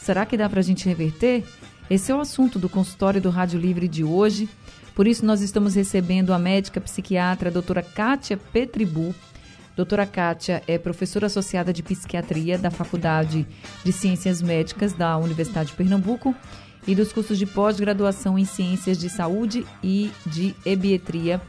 Será 0.01 0.25
que 0.25 0.37
dá 0.37 0.47
para 0.47 0.61
a 0.61 0.63
gente 0.63 0.87
reverter? 0.87 1.43
Esse 1.89 2.11
é 2.11 2.15
o 2.15 2.19
assunto 2.19 2.59
do 2.59 2.67
consultório 2.67 3.21
do 3.21 3.29
Rádio 3.29 3.57
Livre 3.57 3.87
de 3.87 4.03
hoje. 4.03 4.49
Por 4.93 5.07
isso, 5.07 5.25
nós 5.25 5.41
estamos 5.41 5.75
recebendo 5.75 6.33
a 6.33 6.39
médica 6.39 6.81
psiquiatra 6.81 7.47
a 7.49 7.51
doutora 7.51 7.81
Kátia 7.81 8.35
Petribu. 8.35 9.15
Doutora 9.73 10.05
Kátia 10.05 10.61
é 10.67 10.77
professora 10.77 11.27
associada 11.27 11.71
de 11.71 11.81
psiquiatria 11.81 12.57
da 12.57 12.69
Faculdade 12.69 13.47
de 13.85 13.91
Ciências 13.93 14.41
Médicas 14.41 14.91
da 14.91 15.17
Universidade 15.17 15.69
de 15.69 15.75
Pernambuco 15.75 16.35
e 16.85 16.93
dos 16.93 17.13
cursos 17.13 17.37
de 17.37 17.45
pós-graduação 17.45 18.37
em 18.37 18.43
Ciências 18.43 18.97
de 18.97 19.09
Saúde 19.09 19.65
e 19.81 20.11
de 20.25 20.53
Ebietria 20.65 21.39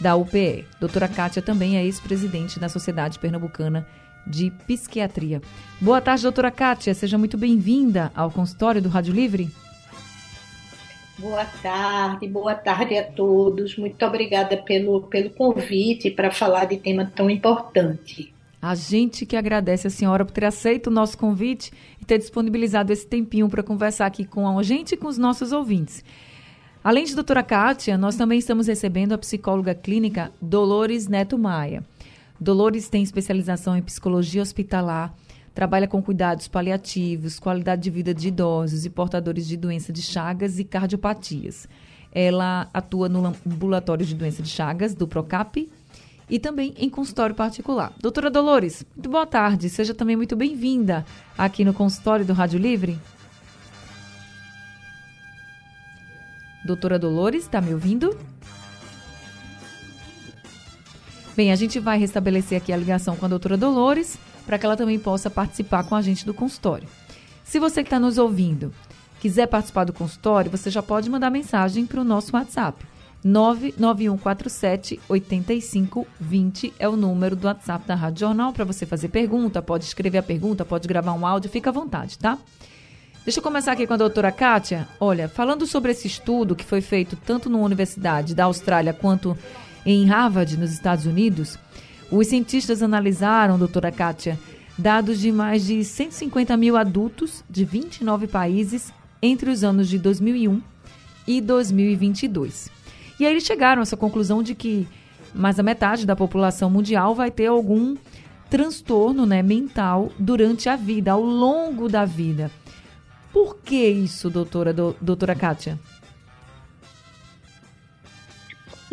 da 0.00 0.16
UPE. 0.16 0.64
Doutora 0.80 1.08
Kátia 1.08 1.42
também 1.42 1.76
é 1.76 1.84
ex-presidente 1.84 2.58
da 2.58 2.68
Sociedade 2.68 3.18
Pernambucana 3.18 3.86
de 4.26 4.50
Psiquiatria. 4.66 5.42
Boa 5.80 6.00
tarde, 6.00 6.22
doutora 6.22 6.50
Kátia. 6.50 6.94
Seja 6.94 7.18
muito 7.18 7.36
bem-vinda 7.36 8.10
ao 8.14 8.30
consultório 8.30 8.80
do 8.80 8.88
Rádio 8.88 9.12
Livre. 9.12 9.50
Boa 11.18 11.44
tarde, 11.44 12.26
boa 12.26 12.54
tarde 12.54 12.96
a 12.96 13.04
todos. 13.04 13.76
Muito 13.76 14.04
obrigada 14.04 14.56
pelo, 14.56 15.02
pelo 15.02 15.30
convite 15.30 16.10
para 16.10 16.30
falar 16.30 16.64
de 16.64 16.78
tema 16.78 17.10
tão 17.14 17.28
importante. 17.28 18.32
A 18.60 18.74
gente 18.74 19.26
que 19.26 19.36
agradece 19.36 19.88
a 19.88 19.90
senhora 19.90 20.24
por 20.24 20.32
ter 20.32 20.44
aceito 20.44 20.86
o 20.86 20.90
nosso 20.90 21.18
convite 21.18 21.72
e 22.00 22.04
ter 22.04 22.18
disponibilizado 22.18 22.92
esse 22.92 23.06
tempinho 23.06 23.48
para 23.48 23.62
conversar 23.62 24.06
aqui 24.06 24.24
com 24.24 24.58
a 24.58 24.62
gente 24.62 24.92
e 24.92 24.96
com 24.96 25.08
os 25.08 25.18
nossos 25.18 25.52
ouvintes. 25.52 26.04
Além 26.82 27.04
de 27.04 27.14
doutora 27.14 27.42
Kátia, 27.42 27.98
nós 27.98 28.16
também 28.16 28.38
estamos 28.38 28.66
recebendo 28.66 29.12
a 29.12 29.18
psicóloga 29.18 29.74
clínica 29.74 30.32
Dolores 30.40 31.08
Neto 31.08 31.38
Maia. 31.38 31.84
Dolores 32.40 32.88
tem 32.88 33.02
especialização 33.02 33.76
em 33.76 33.82
psicologia 33.82 34.42
hospitalar, 34.42 35.14
trabalha 35.54 35.86
com 35.86 36.02
cuidados 36.02 36.48
paliativos, 36.48 37.38
qualidade 37.38 37.82
de 37.82 37.90
vida 37.90 38.14
de 38.14 38.28
idosos 38.28 38.84
e 38.84 38.90
portadores 38.90 39.46
de 39.46 39.56
doença 39.56 39.92
de 39.92 40.02
Chagas 40.02 40.58
e 40.58 40.64
cardiopatias. 40.64 41.68
Ela 42.10 42.68
atua 42.72 43.08
no 43.08 43.24
ambulatório 43.46 44.04
de 44.04 44.14
doença 44.14 44.42
de 44.42 44.48
Chagas 44.48 44.94
do 44.94 45.06
Procap 45.06 45.70
e 46.28 46.38
também 46.38 46.74
em 46.78 46.88
consultório 46.88 47.34
particular. 47.34 47.92
Doutora 48.00 48.30
Dolores, 48.30 48.84
muito 48.94 49.10
boa 49.10 49.26
tarde. 49.26 49.68
Seja 49.68 49.94
também 49.94 50.16
muito 50.16 50.36
bem-vinda 50.36 51.04
aqui 51.36 51.64
no 51.64 51.74
consultório 51.74 52.24
do 52.24 52.32
Rádio 52.32 52.58
Livre. 52.58 52.98
Doutora 56.64 56.98
Dolores, 56.98 57.44
está 57.44 57.60
me 57.60 57.74
ouvindo? 57.74 58.16
Bem, 61.34 61.50
a 61.50 61.56
gente 61.56 61.80
vai 61.80 61.98
restabelecer 61.98 62.58
aqui 62.58 62.72
a 62.72 62.76
ligação 62.76 63.16
com 63.16 63.24
a 63.24 63.28
doutora 63.28 63.56
Dolores 63.56 64.18
para 64.44 64.58
que 64.58 64.66
ela 64.66 64.76
também 64.76 64.98
possa 64.98 65.30
participar 65.30 65.84
com 65.84 65.94
a 65.94 66.02
gente 66.02 66.26
do 66.26 66.34
consultório. 66.34 66.88
Se 67.44 67.58
você 67.58 67.82
que 67.82 67.88
está 67.88 68.00
nos 68.00 68.18
ouvindo 68.18 68.72
quiser 69.20 69.46
participar 69.46 69.84
do 69.84 69.92
consultório, 69.92 70.50
você 70.50 70.68
já 70.68 70.82
pode 70.82 71.08
mandar 71.08 71.30
mensagem 71.30 71.86
para 71.86 72.00
o 72.00 72.04
nosso 72.04 72.34
WhatsApp. 72.34 72.84
99147 73.24 75.00
8520 75.08 76.74
é 76.76 76.88
o 76.88 76.96
número 76.96 77.36
do 77.36 77.46
WhatsApp 77.46 77.86
da 77.86 77.94
Rádio 77.94 78.20
Jornal 78.20 78.52
para 78.52 78.64
você 78.64 78.84
fazer 78.84 79.08
pergunta, 79.08 79.62
pode 79.62 79.84
escrever 79.84 80.18
a 80.18 80.22
pergunta, 80.22 80.64
pode 80.64 80.88
gravar 80.88 81.12
um 81.12 81.24
áudio, 81.24 81.48
fica 81.48 81.70
à 81.70 81.72
vontade, 81.72 82.18
tá? 82.18 82.36
Deixa 83.24 83.38
eu 83.38 83.42
começar 83.44 83.70
aqui 83.70 83.86
com 83.86 83.94
a 83.94 83.96
doutora 83.96 84.32
Kátia. 84.32 84.88
Olha, 84.98 85.28
falando 85.28 85.64
sobre 85.64 85.92
esse 85.92 86.08
estudo 86.08 86.56
que 86.56 86.64
foi 86.64 86.80
feito 86.80 87.14
tanto 87.14 87.48
na 87.48 87.58
Universidade 87.58 88.34
da 88.34 88.46
Austrália 88.46 88.92
quanto 88.92 89.38
em 89.86 90.04
Harvard, 90.06 90.56
nos 90.56 90.72
Estados 90.72 91.06
Unidos, 91.06 91.56
os 92.12 92.26
cientistas 92.26 92.82
analisaram, 92.82 93.58
doutora 93.58 93.90
Kátia, 93.90 94.38
dados 94.76 95.18
de 95.18 95.32
mais 95.32 95.64
de 95.64 95.82
150 95.82 96.54
mil 96.58 96.76
adultos 96.76 97.42
de 97.48 97.64
29 97.64 98.26
países 98.26 98.92
entre 99.22 99.50
os 99.50 99.64
anos 99.64 99.88
de 99.88 99.98
2001 99.98 100.60
e 101.26 101.40
2022. 101.40 102.70
E 103.18 103.24
aí 103.24 103.32
eles 103.32 103.44
chegaram 103.44 103.80
a 103.80 103.84
essa 103.84 103.96
conclusão 103.96 104.42
de 104.42 104.54
que 104.54 104.86
mais 105.34 105.56
da 105.56 105.62
metade 105.62 106.04
da 106.04 106.14
população 106.14 106.68
mundial 106.68 107.14
vai 107.14 107.30
ter 107.30 107.46
algum 107.46 107.96
transtorno 108.50 109.24
né, 109.24 109.42
mental 109.42 110.12
durante 110.18 110.68
a 110.68 110.76
vida, 110.76 111.12
ao 111.12 111.22
longo 111.22 111.88
da 111.88 112.04
vida. 112.04 112.50
Por 113.32 113.56
que 113.56 113.88
isso, 113.88 114.28
doutora, 114.28 114.74
do, 114.74 114.94
doutora 115.00 115.34
Kátia? 115.34 115.80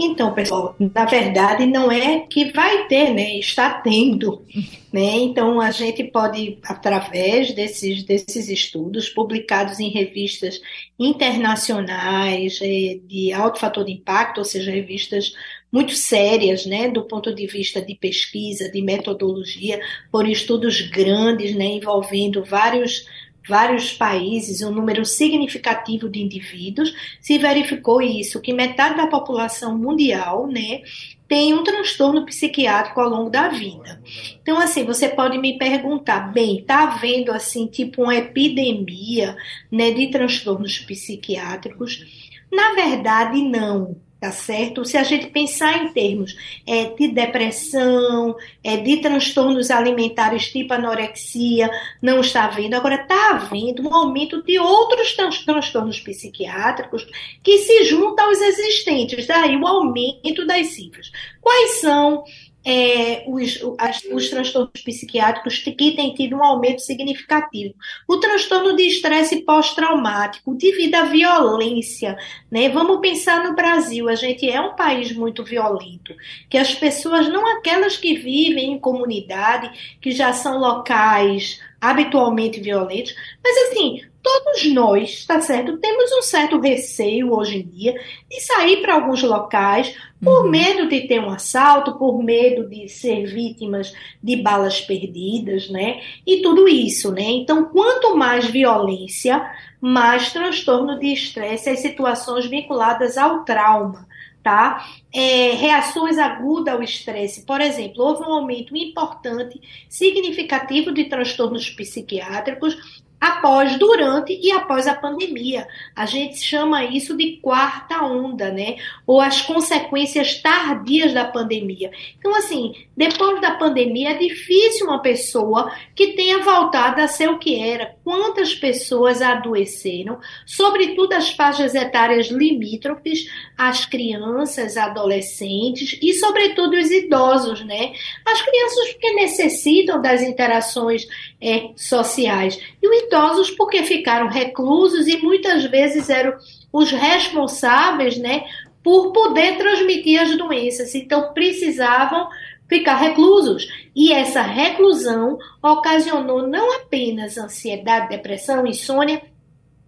Então, 0.02 0.34
pessoal, 0.34 0.78
na 0.80 1.04
verdade 1.04 1.66
não 1.66 1.92
é 1.92 2.22
que 2.22 2.54
vai 2.54 2.88
ter, 2.88 3.14
né? 3.14 3.38
Está 3.38 3.82
tendo, 3.82 4.46
né? 4.94 5.18
Então 5.18 5.60
a 5.60 5.72
gente 5.72 6.06
pode, 6.06 6.58
através 6.64 7.54
desses, 7.54 8.04
desses 8.04 8.48
estudos 8.48 9.10
publicados 9.10 9.78
em 9.78 9.90
revistas 9.90 10.62
internacionais 10.98 12.60
eh, 12.62 12.98
de 13.06 13.34
alto 13.34 13.60
fator 13.60 13.84
de 13.84 13.92
impacto, 13.92 14.38
ou 14.38 14.46
seja, 14.46 14.72
revistas 14.72 15.34
muito 15.70 15.94
sérias, 15.94 16.66
né, 16.66 16.90
do 16.90 17.04
ponto 17.04 17.36
de 17.36 17.46
vista 17.46 17.82
de 17.82 17.94
pesquisa, 17.94 18.72
de 18.72 18.82
metodologia, 18.82 19.80
por 20.12 20.28
estudos 20.28 20.82
grandes, 20.90 21.54
né, 21.54 21.66
envolvendo 21.66 22.44
vários 22.44 23.06
vários 23.48 23.94
países, 23.94 24.62
um 24.62 24.72
número 24.72 25.06
significativo 25.06 26.10
de 26.10 26.22
indivíduos, 26.22 26.94
se 27.20 27.38
verificou 27.38 28.02
isso, 28.02 28.42
que 28.42 28.54
metade 28.54 28.98
da 28.98 29.08
população 29.08 29.78
mundial, 29.78 30.48
né, 30.48 30.82
tem 31.28 31.54
um 31.54 31.64
transtorno 31.64 32.26
psiquiátrico 32.26 33.00
ao 33.00 33.10
longo 33.10 33.30
da 33.30 33.50
vida. 33.50 34.02
Então, 34.42 34.60
assim, 34.60 34.84
você 34.84 35.08
pode 35.08 35.38
me 35.38 35.58
perguntar, 35.58 36.34
bem, 36.34 36.64
tá 36.64 36.86
havendo, 36.86 37.32
assim, 37.32 37.68
tipo 37.68 38.04
uma 38.04 38.16
epidemia, 38.16 39.38
né, 39.72 39.92
de 39.92 40.08
transtornos 40.08 40.80
psiquiátricos? 40.80 42.06
Na 42.52 42.74
verdade, 42.74 43.44
não 43.44 43.96
tá 44.20 44.32
certo? 44.32 44.84
Se 44.84 44.98
a 44.98 45.04
gente 45.04 45.28
pensar 45.28 45.84
em 45.84 45.94
termos 45.94 46.36
é, 46.68 46.86
de 46.86 47.08
depressão, 47.08 48.36
é, 48.64 48.78
de 48.78 48.98
transtornos 48.98 49.72
alimentares 49.72 50.52
tipo 50.52 50.74
anorexia, 50.74 51.70
não 52.02 52.20
está 52.20 52.46
havendo. 52.46 52.76
Agora, 52.76 52.96
está 52.96 53.32
havendo 53.32 53.88
um 53.88 53.94
aumento 53.94 54.44
de 54.44 54.60
outros 54.60 55.14
transtornos 55.16 56.00
psiquiátricos 56.02 57.08
que 57.44 57.60
se 57.60 57.86
juntam 57.86 58.28
aos 58.28 58.42
existentes, 58.42 59.26
daí 59.26 59.56
o 59.56 59.66
aumento 59.66 60.46
das 60.46 60.68
cifras. 60.68 61.12
Quais 61.40 61.80
são 61.80 62.24
é, 62.66 63.24
os, 63.28 63.60
as, 63.78 64.04
os 64.12 64.30
transtornos 64.30 64.82
psiquiátricos 64.84 65.60
que 65.60 65.92
têm 65.96 66.14
tido 66.14 66.36
um 66.36 66.44
aumento 66.44 66.82
significativo. 66.82 67.74
O 68.08 68.18
transtorno 68.18 68.76
de 68.76 68.84
estresse 68.84 69.42
pós-traumático, 69.42 70.54
devido 70.56 70.96
à 70.96 71.04
violência. 71.04 72.18
Né? 72.52 72.70
Vamos 72.70 73.00
pensar 73.00 73.44
no 73.44 73.56
Brasil, 73.56 74.10
a 74.10 74.16
gente 74.16 74.50
é 74.50 74.60
um 74.60 74.76
país 74.76 75.12
muito 75.12 75.44
violento, 75.44 76.14
que 76.50 76.58
as 76.58 76.74
pessoas, 76.76 77.30
não 77.30 77.46
aquelas 77.58 77.98
que 77.98 78.16
vivem 78.16 78.74
em 78.74 78.80
comunidade, 78.80 79.98
que 80.02 80.12
já 80.12 80.34
são 80.34 80.60
locais 80.60 81.60
habitualmente 81.82 82.60
violentos, 82.60 83.16
mas 83.42 83.70
assim, 83.70 84.02
todos 84.30 84.72
nós, 84.74 85.26
tá 85.26 85.42
certo? 85.42 85.78
Temos 85.78 86.12
um 86.12 86.22
certo 86.22 86.60
receio 86.60 87.34
hoje 87.34 87.58
em 87.60 87.68
dia 87.68 88.00
de 88.30 88.40
sair 88.42 88.80
para 88.80 88.94
alguns 88.94 89.24
locais 89.24 89.96
por 90.22 90.46
uhum. 90.46 90.52
medo 90.52 90.88
de 90.88 91.08
ter 91.08 91.20
um 91.20 91.32
assalto, 91.32 91.98
por 91.98 92.22
medo 92.24 92.70
de 92.70 92.88
ser 92.88 93.26
vítimas 93.26 93.92
de 94.22 94.36
balas 94.36 94.82
perdidas, 94.82 95.70
né? 95.70 96.02
E 96.28 96.44
tudo 96.44 96.68
isso, 96.68 97.12
né? 97.12 97.24
Então, 97.24 97.66
quanto 97.66 98.16
mais 98.16 98.46
violência, 98.46 99.50
mais 99.82 100.32
transtorno 100.32 101.00
de 101.00 101.08
estresse, 101.08 101.70
as 101.70 101.80
situações 101.80 102.46
vinculadas 102.46 103.18
ao 103.18 103.44
trauma. 103.44 104.08
Tá? 104.42 104.86
É, 105.14 105.52
reações 105.52 106.18
agudas 106.18 106.74
ao 106.74 106.82
estresse. 106.82 107.46
Por 107.46 107.60
exemplo, 107.60 108.02
houve 108.02 108.24
um 108.24 108.34
aumento 108.34 108.76
importante, 108.76 109.60
significativo 109.90 110.94
de 110.94 111.06
transtornos 111.06 111.70
psiquiátricos 111.70 113.04
após, 113.20 113.78
durante 113.78 114.40
e 114.42 114.52
após 114.52 114.88
a 114.88 114.94
pandemia. 114.94 115.68
A 115.96 116.06
gente 116.06 116.38
chama 116.38 116.86
isso 116.86 117.18
de 117.18 117.38
quarta 117.42 118.02
onda, 118.04 118.52
né? 118.52 118.78
Ou 119.06 119.20
as 119.20 119.42
consequências 119.42 120.42
tardias 120.42 121.14
da 121.14 121.26
pandemia. 121.26 121.92
Então, 122.18 122.34
assim, 122.36 122.74
depois 122.96 123.42
da 123.42 123.52
pandemia, 123.52 124.12
é 124.12 124.18
difícil 124.18 124.88
uma 124.88 125.02
pessoa 125.02 125.72
que 125.96 126.14
tenha 126.14 126.40
voltado 126.40 127.02
a 127.02 127.08
ser 127.08 127.30
o 127.30 127.40
que 127.40 127.60
era. 127.60 127.96
Quantas 128.04 128.56
pessoas 128.56 129.22
adoeceram, 129.22 130.20
sobretudo 130.46 131.14
as 131.14 131.30
faixas 131.32 131.76
etárias 131.76 132.28
limítrofes, 132.28 133.26
as 133.58 133.86
crianças, 133.86 134.78
adolescentes 134.78 135.98
e, 136.02 136.14
sobretudo, 136.14 136.78
os 136.78 136.90
idosos, 136.90 137.66
né? 137.66 137.94
As 138.26 138.42
crianças 138.42 138.94
que 138.94 139.14
necessitam 139.14 140.02
das 140.02 140.22
interações 140.22 141.06
é, 141.42 141.72
sociais. 141.76 142.60
E 142.82 142.88
os 142.88 143.09
idosos 143.10 143.50
porque 143.52 143.84
ficaram 143.84 144.28
reclusos 144.28 145.08
e 145.08 145.18
muitas 145.18 145.66
vezes 145.66 146.10
eram 146.10 146.38
os 146.72 146.92
responsáveis, 146.92 148.18
né, 148.18 148.44
por 148.84 149.12
poder 149.12 149.58
transmitir 149.58 150.22
as 150.22 150.38
doenças. 150.38 150.94
Então 150.94 151.34
precisavam 151.34 152.30
ficar 152.68 152.96
reclusos. 152.96 153.68
E 153.96 154.14
essa 154.14 154.42
reclusão 154.44 155.38
ocasionou 155.62 156.48
não 156.48 156.76
apenas 156.76 157.38
ansiedade, 157.38 158.10
depressão, 158.10 158.66
insônia, 158.66 159.22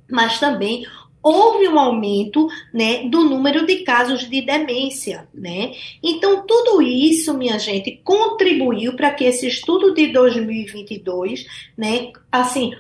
mas 0.09 0.39
também 0.39 0.85
houve 1.23 1.68
um 1.68 1.79
aumento 1.79 2.47
né, 2.73 3.07
do 3.07 3.23
número 3.23 3.65
de 3.65 3.83
casos 3.83 4.27
de 4.27 4.41
demência. 4.41 5.27
Né? 5.33 5.73
Então, 6.03 6.45
tudo 6.45 6.81
isso, 6.81 7.38
minha 7.38 7.59
gente, 7.59 8.01
contribuiu 8.03 8.95
para 8.95 9.12
que 9.12 9.25
esse 9.25 9.47
estudo 9.47 9.94
de 9.94 10.07
2022, 10.07 11.45
né, 11.77 12.12
assim, 12.31 12.73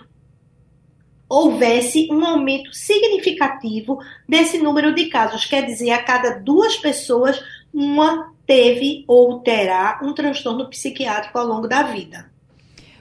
houvesse 1.31 2.07
um 2.11 2.25
aumento 2.25 2.73
significativo 2.73 3.99
desse 4.27 4.57
número 4.57 4.93
de 4.93 5.05
casos. 5.05 5.45
Quer 5.45 5.65
dizer, 5.65 5.91
a 5.91 6.03
cada 6.03 6.39
duas 6.39 6.77
pessoas, 6.77 7.41
uma 7.73 8.33
teve 8.45 9.05
ou 9.07 9.39
terá 9.39 10.01
um 10.03 10.13
transtorno 10.13 10.69
psiquiátrico 10.69 11.37
ao 11.37 11.47
longo 11.47 11.67
da 11.67 11.83
vida. 11.83 12.29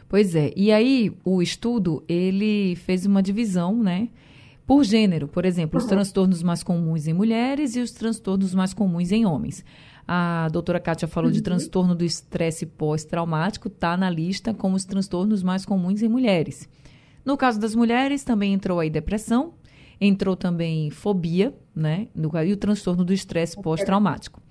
Pois 0.08 0.34
é. 0.34 0.52
E 0.56 0.70
aí, 0.70 1.12
o 1.24 1.42
estudo, 1.42 2.04
ele 2.08 2.76
fez 2.76 3.04
uma 3.04 3.22
divisão, 3.22 3.74
né? 3.74 4.08
por 4.70 4.84
gênero, 4.84 5.26
por 5.26 5.44
exemplo, 5.44 5.78
os 5.78 5.82
uhum. 5.82 5.90
transtornos 5.90 6.44
mais 6.44 6.62
comuns 6.62 7.08
em 7.08 7.12
mulheres 7.12 7.74
e 7.74 7.80
os 7.80 7.90
transtornos 7.90 8.54
mais 8.54 8.72
comuns 8.72 9.10
em 9.10 9.26
homens. 9.26 9.64
A 10.06 10.48
doutora 10.52 10.78
Kátia 10.78 11.08
falou 11.08 11.28
uhum. 11.28 11.34
de 11.34 11.42
transtorno 11.42 11.92
do 11.92 12.04
estresse 12.04 12.64
pós-traumático, 12.64 13.66
está 13.66 13.96
na 13.96 14.08
lista 14.08 14.54
como 14.54 14.76
os 14.76 14.84
transtornos 14.84 15.42
mais 15.42 15.66
comuns 15.66 16.02
em 16.02 16.08
mulheres. 16.08 16.68
No 17.24 17.36
caso 17.36 17.60
das 17.60 17.74
mulheres, 17.74 18.24
também 18.24 18.52
entrou 18.52 18.80
aí 18.80 18.90
depressão, 18.90 19.54
entrou 20.00 20.36
também 20.36 20.90
fobia, 20.90 21.54
né? 21.74 22.08
No, 22.14 22.30
e 22.44 22.52
o 22.52 22.56
transtorno 22.56 23.04
do 23.04 23.12
estresse 23.12 23.60
pós-traumático. 23.60 24.42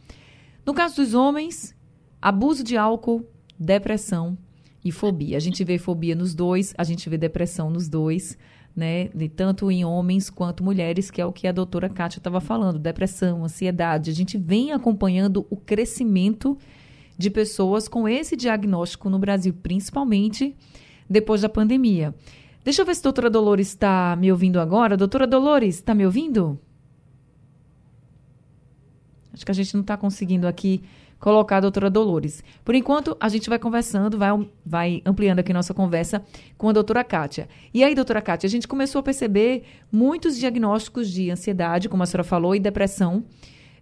No 0.66 0.74
caso 0.74 0.98
dos 0.98 1.14
homens, 1.14 1.76
abuso 2.22 2.64
de 2.64 2.78
álcool, 2.78 3.26
depressão 3.58 4.38
e 4.84 4.92
fobia. 4.92 5.38
A 5.38 5.40
gente 5.40 5.64
vê 5.64 5.78
fobia 5.78 6.16
nos 6.16 6.34
dois, 6.34 6.74
a 6.78 6.84
gente 6.84 7.10
vê 7.10 7.18
depressão 7.18 7.70
nos 7.70 7.90
dois 7.90 8.38
né, 8.76 9.10
de 9.10 9.28
tanto 9.28 9.70
em 9.70 9.84
homens 9.84 10.30
quanto 10.30 10.64
mulheres, 10.64 11.12
que 11.12 11.22
é 11.22 11.26
o 11.26 11.34
que 11.34 11.48
a 11.48 11.52
doutora 11.52 11.90
Kátia 11.90 12.20
estava 12.20 12.40
falando, 12.40 12.80
depressão, 12.80 13.44
ansiedade. 13.44 14.10
A 14.10 14.14
gente 14.14 14.38
vem 14.38 14.72
acompanhando 14.72 15.46
o 15.50 15.58
crescimento 15.58 16.58
de 17.18 17.30
pessoas 17.30 17.88
com 17.90 18.08
esse 18.08 18.38
diagnóstico 18.38 19.10
no 19.10 19.20
Brasil, 19.20 19.54
principalmente 19.54 20.56
depois 21.10 21.42
da 21.42 21.50
pandemia. 21.50 22.16
Deixa 22.70 22.84
eu 22.84 22.86
ver 22.86 22.94
se 22.94 23.02
a 23.02 23.06
doutora 23.06 23.32
Dolores 23.32 23.70
está 23.70 24.16
me 24.16 24.32
ouvindo 24.32 24.60
agora. 24.60 24.96
Doutora 24.96 25.26
Dolores, 25.26 25.78
está 25.78 25.96
me 25.96 26.06
ouvindo? 26.06 26.60
Acho 29.34 29.44
que 29.44 29.50
a 29.50 29.56
gente 29.56 29.74
não 29.74 29.82
está 29.82 29.98
conseguindo 29.98 30.48
aqui 30.48 30.84
colocar 31.20 31.58
a 31.58 31.62
doutora 31.62 31.90
Dolores. 31.90 32.44
Por 32.64 32.76
enquanto, 32.76 33.18
a 33.20 33.28
gente 33.28 33.50
vai 33.50 33.58
conversando, 33.58 34.20
vai, 34.20 34.48
vai 34.64 35.02
ampliando 35.04 35.40
aqui 35.40 35.52
nossa 35.52 35.74
conversa 35.74 36.24
com 36.60 36.70
a 36.70 36.72
doutora 36.72 37.04
Kátia. 37.04 37.50
E 37.74 37.84
aí, 37.84 37.96
doutora 37.96 38.22
Kátia, 38.22 38.46
a 38.46 38.52
gente 38.52 38.68
começou 38.68 39.00
a 39.00 39.04
perceber 39.04 39.64
muitos 39.92 40.38
diagnósticos 40.38 41.10
de 41.10 41.32
ansiedade, 41.32 41.90
como 41.90 42.04
a 42.04 42.06
senhora 42.06 42.24
falou, 42.24 42.54
e 42.54 42.60
depressão, 42.60 43.26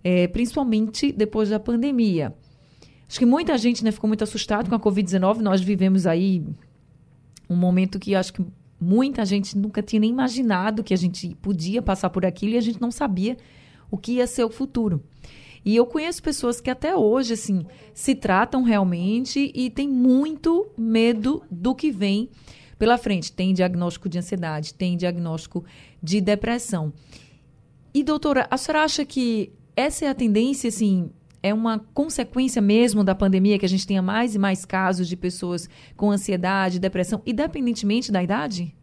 é, 0.02 0.30
principalmente 0.30 1.12
depois 1.12 1.50
da 1.50 1.60
pandemia. 1.60 2.34
Acho 3.06 3.20
que 3.20 3.26
muita 3.26 3.58
gente 3.58 3.84
né, 3.84 3.92
ficou 3.92 4.08
muito 4.08 4.24
assustado 4.24 4.70
com 4.70 4.76
a 4.76 4.80
Covid-19. 4.80 5.40
Nós 5.40 5.60
vivemos 5.60 6.08
aí 6.08 6.42
um 7.50 7.56
momento 7.58 8.00
que 8.00 8.16
acho 8.16 8.32
que 8.32 8.46
muita 8.80 9.26
gente 9.26 9.58
nunca 9.58 9.82
tinha 9.82 10.00
nem 10.00 10.10
imaginado 10.10 10.84
que 10.84 10.94
a 10.94 10.98
gente 10.98 11.36
podia 11.42 11.82
passar 11.82 12.10
por 12.10 12.26
aquilo 12.26 12.54
e 12.54 12.58
a 12.58 12.62
gente 12.62 12.82
não 12.82 12.92
sabia 12.92 13.38
o 13.90 13.98
que 13.98 14.14
ia 14.14 14.28
ser 14.28 14.44
o 14.44 14.50
futuro. 14.50 15.04
E 15.66 15.76
eu 15.76 15.86
conheço 15.86 16.24
pessoas 16.24 16.62
que 16.62 16.70
até 16.70 16.96
hoje, 16.96 17.34
assim, 17.34 17.66
se 17.94 18.16
tratam 18.16 18.64
realmente 18.64 19.52
e 19.54 19.70
têm 19.70 19.90
muito 19.90 20.68
medo 20.78 21.44
do 21.52 21.76
que 21.76 21.92
vem 21.92 22.30
pela 22.80 22.98
frente. 22.98 23.32
Tem 23.32 23.54
diagnóstico 23.54 24.08
de 24.08 24.18
ansiedade, 24.18 24.74
tem 24.74 24.96
diagnóstico 24.96 25.66
de 26.02 26.22
depressão. 26.22 26.94
E, 27.94 28.04
doutora, 28.04 28.48
a 28.50 28.58
senhora 28.58 28.86
acha 28.86 29.04
que 29.04 29.52
essa 29.76 30.06
é 30.06 30.08
a 30.08 30.16
tendência, 30.16 30.70
assim, 30.70 31.10
é 31.48 31.54
uma 31.54 31.80
consequência 31.94 32.62
mesmo 32.62 33.04
da 33.04 33.16
pandemia 33.16 33.58
que 33.58 33.66
a 33.66 33.70
gente 33.70 33.88
tenha 33.88 34.02
mais 34.02 34.36
e 34.36 34.40
mais 34.40 34.66
casos 34.66 35.08
de 35.08 35.16
pessoas 35.16 35.70
com 35.96 36.12
ansiedade, 36.12 36.80
depressão, 36.80 37.22
independentemente 37.26 38.12
da 38.12 38.22
idade? 38.22 38.74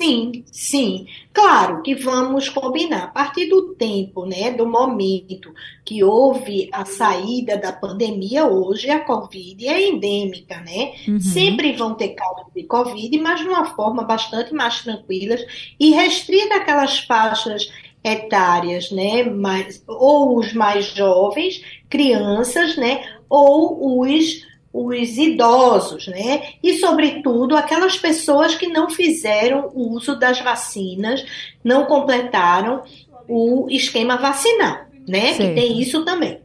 Sim, 0.00 0.44
sim. 0.52 1.06
Claro 1.32 1.82
que 1.82 1.94
vamos 1.96 2.48
combinar. 2.48 3.04
A 3.04 3.08
partir 3.08 3.48
do 3.48 3.74
tempo, 3.74 4.24
né, 4.24 4.52
do 4.52 4.64
momento 4.64 5.52
que 5.84 6.04
houve 6.04 6.68
a 6.72 6.84
saída 6.84 7.56
da 7.56 7.72
pandemia, 7.72 8.46
hoje 8.46 8.88
a 8.90 9.00
Covid 9.00 9.66
é 9.66 9.88
endêmica, 9.88 10.60
né? 10.60 10.92
Uhum. 11.06 11.20
Sempre 11.20 11.72
vão 11.72 11.94
ter 11.94 12.10
casos 12.10 12.46
de 12.54 12.62
Covid, 12.62 13.18
mas 13.18 13.40
de 13.40 13.48
uma 13.48 13.64
forma 13.64 14.04
bastante 14.04 14.54
mais 14.54 14.82
tranquila 14.82 15.36
e 15.80 15.90
restrita 15.90 16.56
aquelas 16.56 17.00
faixas 17.00 17.68
etárias, 18.02 18.90
né? 18.90 19.24
Mais, 19.24 19.82
ou 19.86 20.38
os 20.38 20.52
mais 20.52 20.86
jovens, 20.86 21.62
crianças, 21.88 22.76
né? 22.76 23.04
Ou 23.28 24.00
os 24.00 24.46
os 24.70 25.16
idosos, 25.16 26.06
né? 26.06 26.50
E, 26.62 26.78
sobretudo, 26.78 27.56
aquelas 27.56 27.96
pessoas 27.96 28.54
que 28.54 28.68
não 28.68 28.90
fizeram 28.90 29.72
uso 29.74 30.16
das 30.16 30.40
vacinas, 30.40 31.24
não 31.64 31.86
completaram 31.86 32.82
o 33.26 33.66
esquema 33.70 34.16
vacinal, 34.16 34.86
né? 35.06 35.34
Certo. 35.34 35.38
Que 35.38 35.54
tem 35.54 35.80
isso 35.80 36.04
também. 36.04 36.40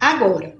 Agora, 0.00 0.56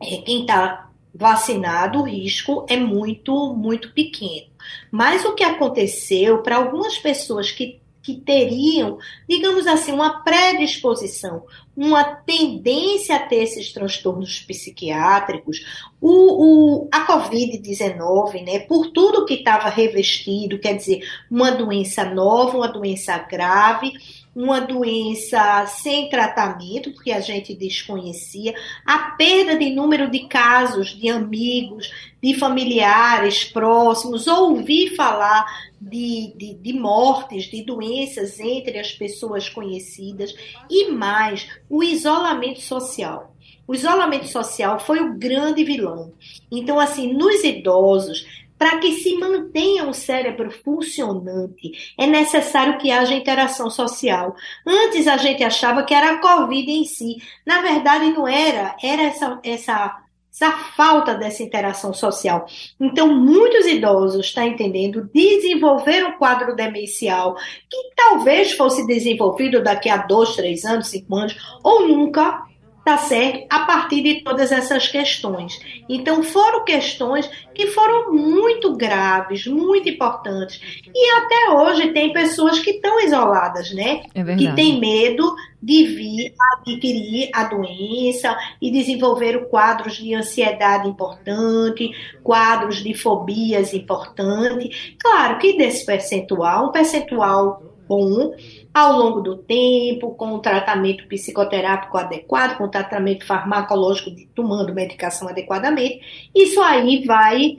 é, 0.00 0.16
quem 0.18 0.42
está 0.42 0.90
vacinado, 1.14 2.00
o 2.00 2.04
risco 2.04 2.64
é 2.68 2.76
muito, 2.76 3.54
muito 3.54 3.92
pequeno. 3.92 4.46
Mas 4.90 5.24
o 5.24 5.34
que 5.34 5.44
aconteceu 5.44 6.38
para 6.38 6.56
algumas 6.56 6.96
pessoas 6.98 7.50
que 7.50 7.81
que 8.02 8.14
teriam, 8.20 8.98
digamos 9.28 9.66
assim, 9.66 9.92
uma 9.92 10.22
predisposição, 10.22 11.44
uma 11.76 12.02
tendência 12.02 13.16
a 13.16 13.20
ter 13.20 13.44
esses 13.44 13.72
transtornos 13.72 14.40
psiquiátricos, 14.40 15.64
o, 16.00 16.82
o 16.82 16.88
a 16.90 17.06
Covid-19, 17.06 18.44
né, 18.44 18.58
por 18.60 18.90
tudo 18.90 19.24
que 19.24 19.34
estava 19.34 19.68
revestido, 19.68 20.58
quer 20.58 20.74
dizer, 20.74 21.00
uma 21.30 21.50
doença 21.50 22.04
nova, 22.04 22.56
uma 22.56 22.68
doença 22.68 23.16
grave, 23.18 23.92
uma 24.34 24.60
doença 24.60 25.66
sem 25.66 26.08
tratamento, 26.08 26.90
porque 26.92 27.12
a 27.12 27.20
gente 27.20 27.54
desconhecia, 27.54 28.54
a 28.86 29.10
perda 29.10 29.58
de 29.58 29.70
número 29.70 30.10
de 30.10 30.20
casos 30.20 30.96
de 30.98 31.08
amigos, 31.08 31.90
de 32.22 32.34
familiares 32.34 33.44
próximos, 33.44 34.26
ouvir 34.26 34.96
falar 34.96 35.44
de, 35.80 36.32
de, 36.36 36.54
de, 36.54 36.72
mortes, 36.72 37.44
de 37.44 37.62
doenças 37.62 38.40
entre 38.40 38.78
as 38.78 38.92
pessoas 38.92 39.48
conhecidas 39.48 40.34
e 40.70 40.90
mais 40.90 41.48
o 41.68 41.82
isolamento 41.82 42.60
social. 42.60 43.32
O 43.66 43.74
isolamento 43.74 44.26
social 44.28 44.80
foi 44.80 45.00
o 45.00 45.18
grande 45.18 45.64
vilão. 45.64 46.12
Então, 46.50 46.80
assim, 46.80 47.12
nos 47.12 47.44
idosos, 47.44 48.26
para 48.62 48.78
que 48.78 48.92
se 48.92 49.16
mantenha 49.16 49.88
o 49.88 49.92
cérebro 49.92 50.48
funcionante, 50.48 51.92
é 51.98 52.06
necessário 52.06 52.78
que 52.78 52.92
haja 52.92 53.12
interação 53.12 53.68
social. 53.68 54.36
Antes 54.64 55.08
a 55.08 55.16
gente 55.16 55.42
achava 55.42 55.82
que 55.82 55.92
era 55.92 56.12
a 56.12 56.18
Covid 56.20 56.70
em 56.70 56.84
si. 56.84 57.16
Na 57.44 57.60
verdade, 57.60 58.12
não 58.12 58.28
era. 58.28 58.76
Era 58.80 59.02
essa, 59.02 59.40
essa 59.42 59.98
essa 60.32 60.50
falta 60.52 61.14
dessa 61.14 61.42
interação 61.42 61.92
social. 61.92 62.46
Então, 62.80 63.12
muitos 63.12 63.66
idosos, 63.66 64.26
está 64.26 64.46
entendendo, 64.46 65.10
desenvolveram 65.12 66.10
um 66.10 66.18
quadro 66.18 66.56
demencial 66.56 67.34
que 67.68 67.90
talvez 67.94 68.52
fosse 68.52 68.86
desenvolvido 68.86 69.62
daqui 69.62 69.90
a 69.90 69.98
dois, 69.98 70.34
três 70.36 70.64
anos, 70.64 70.86
cinco 70.86 71.16
anos, 71.16 71.36
ou 71.62 71.86
nunca, 71.86 72.44
tá 72.84 72.98
certo? 72.98 73.46
A 73.48 73.60
partir 73.60 74.02
de 74.02 74.22
todas 74.22 74.50
essas 74.50 74.88
questões. 74.88 75.58
Então, 75.88 76.22
foram 76.22 76.64
questões 76.64 77.30
que 77.54 77.68
foram 77.68 78.12
muito 78.12 78.76
graves, 78.76 79.46
muito 79.46 79.88
importantes. 79.88 80.60
E 80.92 81.10
até 81.10 81.50
hoje 81.50 81.92
tem 81.92 82.12
pessoas 82.12 82.58
que 82.58 82.70
estão 82.70 83.00
isoladas, 83.00 83.72
né? 83.72 84.02
É 84.14 84.36
que 84.36 84.52
têm 84.54 84.80
medo 84.80 85.34
de 85.62 85.84
vir 85.84 86.34
adquirir 86.54 87.30
a 87.32 87.44
doença 87.44 88.36
e 88.60 88.70
desenvolver 88.70 89.48
quadros 89.48 89.94
de 89.94 90.12
ansiedade 90.12 90.88
importante, 90.88 91.88
quadros 92.22 92.82
de 92.82 92.94
fobias 92.94 93.72
importante. 93.72 94.96
Claro 94.98 95.38
que 95.38 95.56
desse 95.56 95.86
percentual, 95.86 96.68
um 96.68 96.72
percentual 96.72 97.71
bom, 97.92 98.34
ao 98.72 98.98
longo 98.98 99.20
do 99.20 99.36
tempo, 99.36 100.14
com 100.14 100.32
o 100.32 100.38
tratamento 100.38 101.06
psicoterápico 101.06 101.98
adequado, 101.98 102.56
com 102.56 102.64
o 102.64 102.70
tratamento 102.70 103.26
farmacológico, 103.26 104.10
tomando 104.34 104.74
medicação 104.74 105.28
adequadamente, 105.28 106.00
isso 106.34 106.60
aí 106.62 107.04
vai 107.04 107.56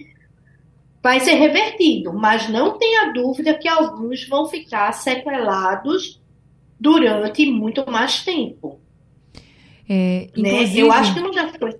vai 1.03 1.19
ser 1.19 1.33
revertido, 1.33 2.13
mas 2.13 2.47
não 2.47 2.77
tenha 2.77 3.11
dúvida 3.11 3.53
que 3.53 3.67
alguns 3.67 4.25
vão 4.25 4.45
ficar 4.45 4.89
sequelados 4.93 6.21
durante 6.79 7.45
muito 7.45 7.83
mais 7.91 8.23
tempo. 8.23 8.79
É, 9.87 10.29
inclusive, 10.33 10.81
né? 10.81 10.81
Eu 10.81 10.91
acho 10.93 11.13
que 11.13 11.19
não 11.19 11.33
já 11.33 11.51
foi. 11.59 11.75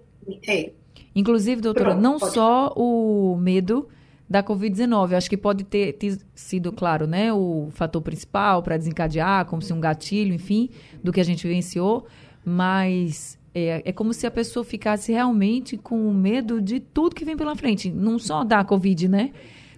É. 0.46 0.72
Inclusive, 1.16 1.62
doutora, 1.62 1.92
Pronto, 1.92 2.02
não 2.02 2.20
só 2.20 2.74
o 2.76 3.38
medo 3.38 3.88
da 4.34 4.42
Covid-19. 4.42 5.14
Acho 5.14 5.30
que 5.30 5.38
pode 5.38 5.64
ter, 5.64 5.94
ter, 5.94 6.18
sido, 6.34 6.72
claro, 6.72 7.06
né, 7.06 7.32
o 7.32 7.68
fator 7.70 8.02
principal 8.02 8.64
para 8.64 8.76
desencadear, 8.78 9.46
como 9.46 9.62
se 9.62 9.72
um 9.72 9.80
gatilho, 9.80 10.34
enfim, 10.34 10.72
do 11.04 11.14
que 11.14 11.22
a 11.22 11.24
gente 11.24 11.48
vivenciou, 11.48 12.08
mas 12.44 13.38
é, 13.54 13.84
é 13.86 13.92
como 13.92 14.12
se 14.12 14.26
a 14.26 14.32
pessoa 14.32 14.66
ficasse 14.66 15.12
realmente 15.12 15.78
com 15.78 16.12
medo 16.12 16.60
de 16.60 16.80
tudo 16.80 17.16
que 17.16 17.24
vem 17.24 17.38
pela 17.38 17.56
frente, 17.56 17.92
não 17.92 18.18
só 18.18 18.44
da 18.44 18.64
Covid, 18.64 19.08
né? 19.08 19.32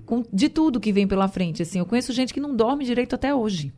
Com, 0.06 0.24
de 0.32 0.48
tudo 0.48 0.80
que 0.80 0.94
vem 0.94 1.06
pela 1.06 1.28
frente. 1.28 1.62
Assim, 1.62 1.80
eu 1.80 1.86
conheço 1.86 2.14
gente 2.14 2.34
que 2.34 2.40
não 2.40 2.56
dorme 2.56 2.86
direito 2.86 3.14
até 3.14 3.36
hoje, 3.36 3.74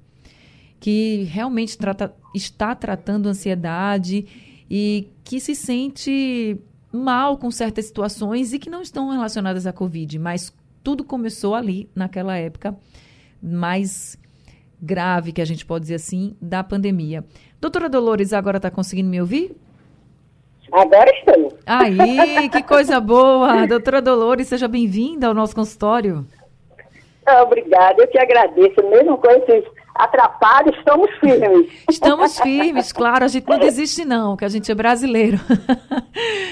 que 0.80 1.24
realmente 1.24 1.76
trata, 1.76 2.14
está 2.36 2.76
tratando 2.76 3.28
ansiedade 3.28 4.28
e 4.70 5.08
que 5.24 5.40
se 5.40 5.56
sente 5.56 6.60
mal 6.92 7.36
com 7.38 7.50
certas 7.50 7.86
situações 7.86 8.54
e 8.54 8.60
que 8.60 8.70
não 8.70 8.84
estão 8.84 9.10
relacionadas 9.10 9.66
à 9.66 9.74
Covid, 9.74 10.20
mas 10.20 10.54
tudo 10.88 11.04
começou 11.04 11.54
ali, 11.54 11.90
naquela 11.94 12.38
época 12.38 12.74
mais 13.44 14.18
grave, 14.82 15.34
que 15.34 15.42
a 15.42 15.46
gente 15.46 15.66
pode 15.66 15.82
dizer 15.82 15.96
assim, 15.96 16.38
da 16.42 16.64
pandemia. 16.64 17.26
Doutora 17.60 17.90
Dolores, 17.90 18.32
agora 18.32 18.56
está 18.56 18.72
conseguindo 18.72 19.10
me 19.10 19.20
ouvir? 19.20 19.54
Agora 20.72 21.12
estou. 21.12 21.58
Aí, 21.66 22.48
que 22.50 22.64
coisa 22.64 23.02
boa! 23.02 23.68
Doutora 23.68 24.02
Dolores, 24.02 24.48
seja 24.48 24.66
bem-vinda 24.66 25.28
ao 25.28 25.34
nosso 25.34 25.54
consultório. 25.54 26.26
Obrigada, 27.44 28.04
eu 28.04 28.08
te 28.08 28.18
agradeço. 28.18 28.82
Mesmo 28.90 29.18
com 29.18 29.30
esses 29.30 29.66
atrapalhos, 29.98 30.76
estamos 30.78 31.10
firmes. 31.20 31.72
Estamos 31.90 32.40
firmes, 32.40 32.92
claro, 32.92 33.26
a 33.26 33.28
gente 33.28 33.48
não 33.48 33.60
desiste 33.60 34.06
não, 34.06 34.38
que 34.38 34.46
a 34.46 34.50
gente 34.50 34.72
é 34.72 34.76
brasileiro. 34.76 35.40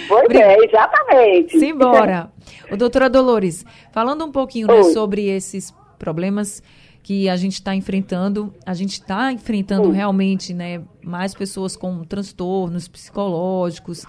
Pois 0.07 0.29
é, 0.29 0.57
exatamente. 0.63 1.57
Simbora. 1.57 2.31
O 2.71 2.77
doutora 2.77 3.09
Dolores, 3.09 3.65
falando 3.91 4.23
um 4.23 4.31
pouquinho 4.31 4.67
né, 4.67 4.83
sobre 4.83 5.27
esses 5.27 5.73
problemas 5.97 6.61
que 7.01 7.29
a 7.29 7.35
gente 7.35 7.53
está 7.53 7.75
enfrentando, 7.75 8.53
a 8.65 8.73
gente 8.73 8.93
está 8.93 9.31
enfrentando 9.31 9.91
realmente 9.91 10.53
né, 10.53 10.81
mais 11.03 11.33
pessoas 11.33 11.75
com 11.75 12.03
transtornos 12.03 12.87
psicológicos. 12.87 14.05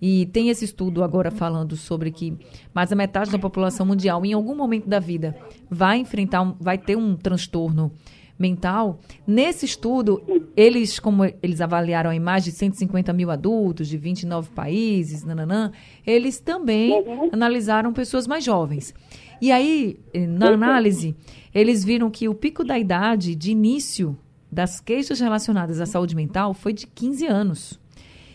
E 0.00 0.26
tem 0.26 0.48
esse 0.48 0.64
estudo 0.64 1.02
agora 1.02 1.30
falando 1.30 1.76
sobre 1.76 2.10
que 2.10 2.38
mais 2.72 2.88
da 2.88 2.96
metade 2.96 3.30
da 3.30 3.38
população 3.38 3.84
mundial, 3.84 4.24
em 4.24 4.32
algum 4.32 4.54
momento 4.54 4.88
da 4.88 4.98
vida, 4.98 5.36
vai 5.68 5.98
enfrentar, 5.98 6.40
um, 6.40 6.54
vai 6.58 6.78
ter 6.78 6.96
um 6.96 7.16
transtorno 7.16 7.92
mental. 8.38 9.00
Nesse 9.26 9.66
estudo, 9.66 10.22
eles, 10.56 10.98
como 10.98 11.24
eles 11.42 11.60
avaliaram 11.60 12.12
em 12.12 12.20
mais 12.20 12.44
de 12.44 12.52
150 12.52 13.12
mil 13.12 13.30
adultos 13.30 13.88
de 13.88 13.96
29 13.96 14.50
países, 14.50 15.24
nananã, 15.24 15.72
eles 16.06 16.38
também 16.38 16.92
uhum. 16.92 17.30
analisaram 17.32 17.92
pessoas 17.92 18.26
mais 18.26 18.44
jovens. 18.44 18.94
E 19.40 19.50
aí, 19.50 19.98
eh, 20.12 20.26
na 20.26 20.48
análise, 20.50 21.16
eles 21.54 21.84
viram 21.84 22.10
que 22.10 22.28
o 22.28 22.34
pico 22.34 22.64
da 22.64 22.78
idade 22.78 23.34
de 23.34 23.50
início 23.50 24.16
das 24.50 24.80
queixas 24.80 25.20
relacionadas 25.20 25.80
à 25.80 25.86
saúde 25.86 26.16
mental 26.16 26.54
foi 26.54 26.72
de 26.72 26.86
15 26.86 27.26
anos. 27.26 27.80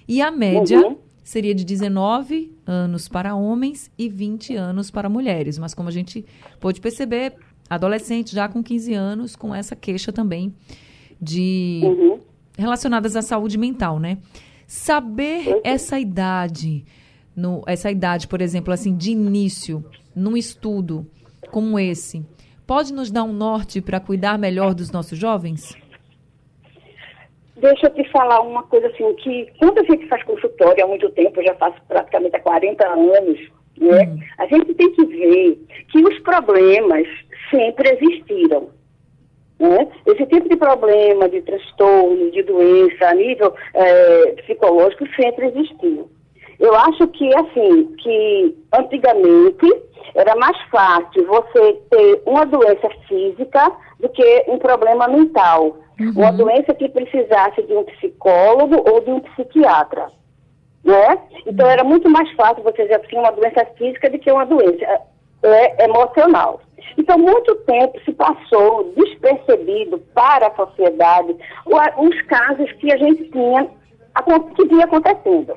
E 0.07 0.21
a 0.21 0.29
média 0.29 0.79
uhum. 0.79 0.97
seria 1.23 1.55
de 1.55 1.63
19 1.63 2.51
anos 2.65 3.07
para 3.07 3.35
homens 3.35 3.91
e 3.97 4.07
20 4.07 4.55
anos 4.55 4.91
para 4.91 5.09
mulheres. 5.09 5.57
Mas 5.57 5.73
como 5.73 5.89
a 5.89 5.91
gente 5.91 6.25
pôde 6.59 6.79
perceber, 6.79 7.35
adolescente 7.73 8.33
já 8.33 8.47
com 8.47 8.63
15 8.63 8.93
anos 8.93 9.35
com 9.35 9.53
essa 9.53 9.75
queixa 9.75 10.11
também 10.11 10.53
de 11.21 11.81
uhum. 11.83 12.19
relacionadas 12.57 13.15
à 13.15 13.21
saúde 13.21 13.57
mental, 13.57 13.99
né? 13.99 14.17
Saber 14.67 15.47
uhum. 15.47 15.61
essa 15.63 15.99
idade, 15.99 16.85
no, 17.35 17.63
essa 17.67 17.91
idade, 17.91 18.27
por 18.27 18.41
exemplo, 18.41 18.73
assim, 18.73 18.95
de 18.95 19.11
início, 19.11 19.83
num 20.15 20.35
estudo 20.35 21.05
como 21.51 21.77
esse, 21.79 22.25
pode 22.65 22.93
nos 22.93 23.11
dar 23.11 23.23
um 23.23 23.33
norte 23.33 23.81
para 23.81 23.99
cuidar 23.99 24.37
melhor 24.37 24.73
dos 24.73 24.91
nossos 24.91 25.17
jovens? 25.17 25.75
Deixa 27.55 27.87
eu 27.87 27.93
te 27.93 28.09
falar 28.11 28.41
uma 28.41 28.63
coisa 28.63 28.87
assim, 28.87 29.13
que 29.15 29.47
quando 29.59 29.79
a 29.79 29.83
gente 29.83 30.07
faz 30.07 30.23
consultório 30.23 30.83
há 30.83 30.87
muito 30.87 31.09
tempo, 31.11 31.39
eu 31.39 31.45
já 31.45 31.55
faço 31.55 31.77
praticamente 31.87 32.35
há 32.35 32.39
40 32.39 32.87
anos, 32.87 33.39
né? 33.77 34.05
Hum. 34.05 34.19
A 34.37 34.45
gente 34.47 34.73
tem 34.73 34.91
que 34.91 35.05
ver 35.05 35.65
que 35.89 35.99
os 35.99 36.19
problemas 36.19 37.07
sempre 37.49 37.89
existiram. 37.89 38.69
Né? 39.59 39.87
Esse 40.05 40.25
tipo 40.25 40.49
de 40.49 40.57
problema, 40.57 41.29
de 41.29 41.41
transtorno, 41.41 42.31
de 42.31 42.43
doença 42.43 43.07
a 43.07 43.13
nível 43.13 43.53
é, 43.73 44.33
psicológico 44.41 45.05
sempre 45.15 45.47
existiu. 45.47 46.09
Eu 46.59 46.75
acho 46.75 47.07
que, 47.07 47.29
assim, 47.35 47.95
que 47.97 48.57
antigamente 48.73 49.65
era 50.15 50.35
mais 50.35 50.57
fácil 50.69 51.25
você 51.27 51.73
ter 51.89 52.21
uma 52.25 52.45
doença 52.45 52.89
física 53.07 53.71
do 53.99 54.09
que 54.09 54.45
um 54.47 54.57
problema 54.57 55.07
mental. 55.07 55.77
Uhum. 55.99 56.11
Uma 56.15 56.31
doença 56.31 56.73
que 56.73 56.89
precisasse 56.89 57.61
de 57.63 57.73
um 57.73 57.83
psicólogo 57.83 58.83
ou 58.89 59.01
de 59.01 59.11
um 59.11 59.19
psiquiatra. 59.19 60.09
Né? 60.83 61.17
Então 61.45 61.69
era 61.69 61.83
muito 61.83 62.09
mais 62.09 62.29
fácil 62.33 62.63
você 62.63 62.83
dizer 62.83 63.01
assim, 63.01 63.17
uma 63.17 63.31
doença 63.31 63.65
física 63.77 64.09
do 64.09 64.19
que 64.19 64.31
uma 64.31 64.45
doença 64.45 64.85
é, 65.43 65.85
emocional. 65.85 66.61
Então, 66.97 67.17
muito 67.17 67.55
tempo 67.65 67.99
se 68.05 68.13
passou 68.13 68.93
despercebido 68.95 69.99
para 70.13 70.47
a 70.47 70.55
sociedade 70.55 71.35
os 71.97 72.21
casos 72.23 72.71
que 72.73 72.91
a 72.91 72.97
gente 72.97 73.23
tinha, 73.25 73.67
que 74.55 74.67
vinha 74.67 74.85
acontecendo. 74.85 75.53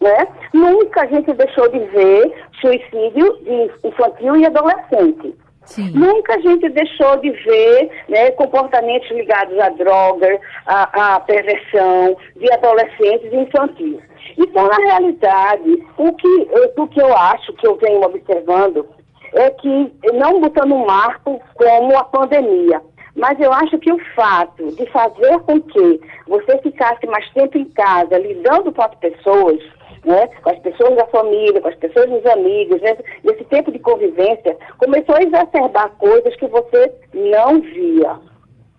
Né? 0.00 0.26
Nunca 0.52 1.02
a 1.02 1.06
gente 1.06 1.32
deixou 1.32 1.68
de 1.68 1.78
ver 1.78 2.34
suicídio 2.60 3.38
infantil 3.84 4.36
e 4.36 4.46
adolescente. 4.46 5.34
Sim. 5.64 5.92
Nunca 5.94 6.34
a 6.34 6.40
gente 6.40 6.68
deixou 6.70 7.16
de 7.18 7.30
ver 7.30 7.90
né, 8.08 8.32
comportamentos 8.32 9.08
ligados 9.12 9.56
à 9.60 9.68
droga, 9.68 10.40
à, 10.66 11.14
à 11.14 11.20
perversão 11.20 12.16
de 12.36 12.52
adolescentes 12.52 13.32
e 13.32 13.36
infantis. 13.36 14.00
Então, 14.36 14.66
na 14.66 14.76
realidade, 14.76 15.86
o 15.96 16.12
que, 16.14 16.48
o 16.76 16.88
que 16.88 17.00
eu 17.00 17.16
acho 17.16 17.52
que 17.54 17.66
eu 17.66 17.76
venho 17.76 18.02
observando 18.02 18.86
é 19.34 19.50
que, 19.50 19.92
não 20.12 20.40
botando 20.40 20.72
um 20.72 20.86
marco 20.86 21.40
como 21.54 21.96
a 21.96 22.04
pandemia, 22.04 22.80
mas 23.14 23.38
eu 23.40 23.52
acho 23.52 23.78
que 23.78 23.92
o 23.92 23.98
fato 24.14 24.72
de 24.72 24.86
fazer 24.86 25.38
com 25.40 25.60
que 25.60 26.00
você 26.26 26.58
ficasse 26.58 27.06
mais 27.06 27.28
tempo 27.30 27.58
em 27.58 27.64
casa, 27.66 28.18
lidando 28.18 28.72
com 28.72 28.82
as 28.82 28.94
pessoas, 28.96 29.58
né, 30.04 30.28
com 30.42 30.50
as 30.50 30.58
pessoas 30.60 30.96
da 30.96 31.06
família, 31.06 31.60
com 31.60 31.68
as 31.68 31.76
pessoas 31.76 32.08
dos 32.08 32.24
amigos, 32.26 32.80
né, 32.80 32.96
nesse 33.22 33.44
tempo 33.44 33.70
de 33.70 33.78
convivência, 33.78 34.56
começou 34.78 35.14
a 35.16 35.22
exacerbar 35.22 35.90
coisas 35.98 36.34
que 36.36 36.46
você 36.46 36.92
não 37.12 37.60
via. 37.60 38.18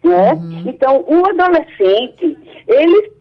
Né? 0.03 0.33
Uhum. 0.33 0.63
Então, 0.67 1.05
um 1.07 1.25
adolescente, 1.25 2.37
ele 2.67 3.13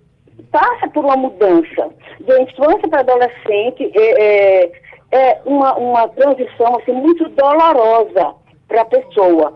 passa 0.50 0.88
por 0.88 1.04
uma 1.04 1.16
mudança. 1.16 1.90
De 2.20 2.42
infância 2.42 2.88
para 2.88 3.00
adolescente, 3.00 3.90
é, 3.94 4.64
é, 4.64 4.72
é 5.12 5.40
uma, 5.44 5.74
uma 5.76 6.08
transição 6.08 6.76
assim, 6.78 6.92
muito 6.92 7.28
dolorosa 7.28 8.34
para 8.66 8.82
a 8.82 8.86
pessoa. 8.86 9.54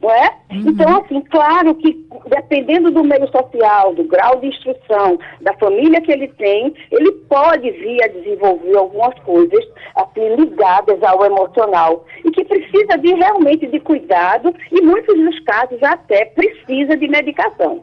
Não 0.00 0.10
é? 0.10 0.30
Uhum. 0.50 0.62
Então, 0.68 0.96
assim, 0.98 1.20
claro 1.22 1.74
que 1.74 2.06
dependendo 2.26 2.90
do 2.90 3.02
meio 3.02 3.26
social, 3.30 3.94
do 3.94 4.04
grau 4.04 4.36
de 4.40 4.48
instrução, 4.48 5.18
da 5.40 5.54
família 5.54 6.00
que 6.00 6.12
ele 6.12 6.28
tem, 6.28 6.74
ele 6.90 7.12
pode 7.28 7.70
vir 7.70 8.02
a 8.04 8.08
desenvolver 8.08 8.76
algumas 8.76 9.18
coisas 9.20 9.64
assim, 9.94 10.34
ligadas 10.36 11.02
ao 11.02 11.24
emocional 11.24 12.04
e 12.24 12.30
que 12.30 12.44
precisa 12.44 12.98
de 12.98 13.14
realmente 13.14 13.66
de 13.66 13.80
cuidado 13.80 14.54
e 14.70 14.82
muitos 14.82 15.16
dos 15.16 15.40
casos 15.40 15.82
até 15.82 16.26
precisa 16.26 16.96
de 16.96 17.08
medicação. 17.08 17.82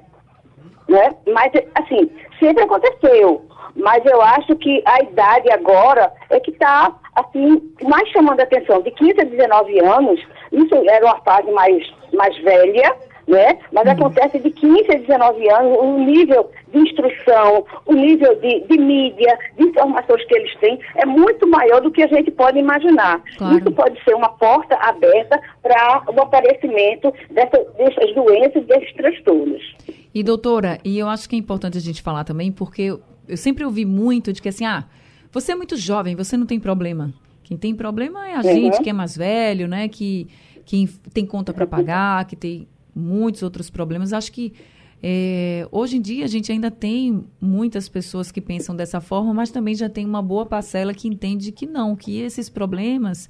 Né? 0.88 1.15
Mas, 1.34 1.51
assim, 1.75 2.12
sempre 2.39 2.63
aconteceu 2.63 3.41
Mas 3.75 4.05
eu 4.05 4.22
acho 4.22 4.55
que 4.58 4.84
a 4.86 5.01
idade 5.01 5.50
agora 5.51 6.12
é 6.29 6.39
que 6.39 6.51
está, 6.51 6.93
assim, 7.15 7.72
mais 7.84 8.08
chamando 8.10 8.39
a 8.39 8.43
atenção. 8.43 8.82
De 8.82 8.91
15 8.91 9.22
a 9.22 9.24
19 9.25 9.79
anos, 9.79 10.20
isso 10.51 10.75
era 10.89 11.05
uma 11.05 11.20
fase 11.22 11.51
mais, 11.51 11.84
mais 12.13 12.38
velha, 12.43 12.96
né? 13.27 13.58
Mas 13.72 13.86
uhum. 13.86 13.91
acontece 13.91 14.39
de 14.39 14.51
15 14.51 14.91
a 14.91 14.96
19 14.96 15.50
anos, 15.50 15.77
o 15.79 16.00
nível 16.00 16.50
de 16.72 16.79
instrução, 16.79 17.65
o 17.86 17.93
nível 17.93 18.36
de, 18.39 18.62
de 18.62 18.77
mídia, 18.77 19.38
de 19.58 19.65
informações 19.65 20.25
que 20.25 20.36
eles 20.36 20.55
têm 20.60 20.79
é 20.96 21.05
muito 21.05 21.48
maior 21.48 21.82
do 21.82 21.91
que 21.91 22.03
a 22.03 22.08
gente 22.08 22.32
pode 22.32 22.60
imaginar. 22.60 23.22
Claro. 23.38 23.58
Isso 23.58 23.72
pode 23.72 24.03
ser 24.03 24.15
uma 24.15 24.29
porta 24.29 24.75
aberta 24.75 25.39
para 25.62 26.03
o 26.08 26.22
aparecimento 26.22 27.13
dessa, 27.32 27.58
dessas 27.77 28.13
doenças, 28.13 28.65
desses 28.65 28.93
transtornos. 28.93 29.75
E 30.13 30.24
doutora, 30.24 30.77
e 30.84 31.00
eu 31.00 31.08
acho 31.08 31.27
que 31.27 31.36
é 31.36 31.39
importante 31.39 31.77
a 31.77 31.82
gente 31.82 32.01
falar 32.01 32.24
também, 32.24 32.51
porque 32.51 32.84
eu, 32.84 33.01
eu 33.27 33.38
sempre 33.38 33.63
ouvi 33.63 33.86
muito 33.86 34.34
de 34.34 34.41
que 34.41 34.50
assim, 34.50 34.65
ah, 34.65 34.84
você 35.33 35.51
é 35.51 35.55
muito 35.55 35.75
jovem, 35.75 36.15
você 36.15 36.37
não 36.37 36.45
tem 36.45 36.59
problema. 36.59 37.11
Quem 37.43 37.57
tem 37.57 37.75
problema 37.75 38.27
é 38.27 38.35
a 38.35 38.37
uhum. 38.37 38.43
gente 38.43 38.81
que 38.83 38.89
é 38.89 38.93
mais 38.93 39.17
velho, 39.17 39.67
né? 39.67 39.89
Que, 39.89 40.27
que 40.63 40.87
tem 41.11 41.25
conta 41.25 41.51
para 41.51 41.65
pagar, 41.65 42.25
que 42.25 42.35
tem 42.35 42.67
muitos 42.95 43.41
outros 43.41 43.69
problemas. 43.69 44.13
Acho 44.13 44.31
que 44.31 44.53
é, 45.01 45.67
hoje 45.71 45.97
em 45.97 46.01
dia 46.01 46.23
a 46.23 46.27
gente 46.27 46.51
ainda 46.51 46.69
tem 46.69 47.25
muitas 47.41 47.89
pessoas 47.89 48.31
que 48.31 48.39
pensam 48.39 48.75
dessa 48.75 49.01
forma, 49.01 49.33
mas 49.33 49.49
também 49.49 49.73
já 49.73 49.89
tem 49.89 50.05
uma 50.05 50.21
boa 50.21 50.45
parcela 50.45 50.93
que 50.93 51.07
entende 51.07 51.51
que 51.51 51.65
não, 51.65 51.95
que 51.95 52.21
esses 52.21 52.47
problemas 52.47 53.27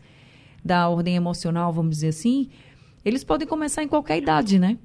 da 0.63 0.87
ordem 0.89 1.15
emocional, 1.15 1.71
vamos 1.71 1.95
dizer 1.95 2.09
assim, 2.09 2.49
eles 3.03 3.23
podem 3.23 3.47
começar 3.47 3.81
em 3.81 3.87
qualquer 3.87 4.17
idade, 4.17 4.59
né? 4.59 4.77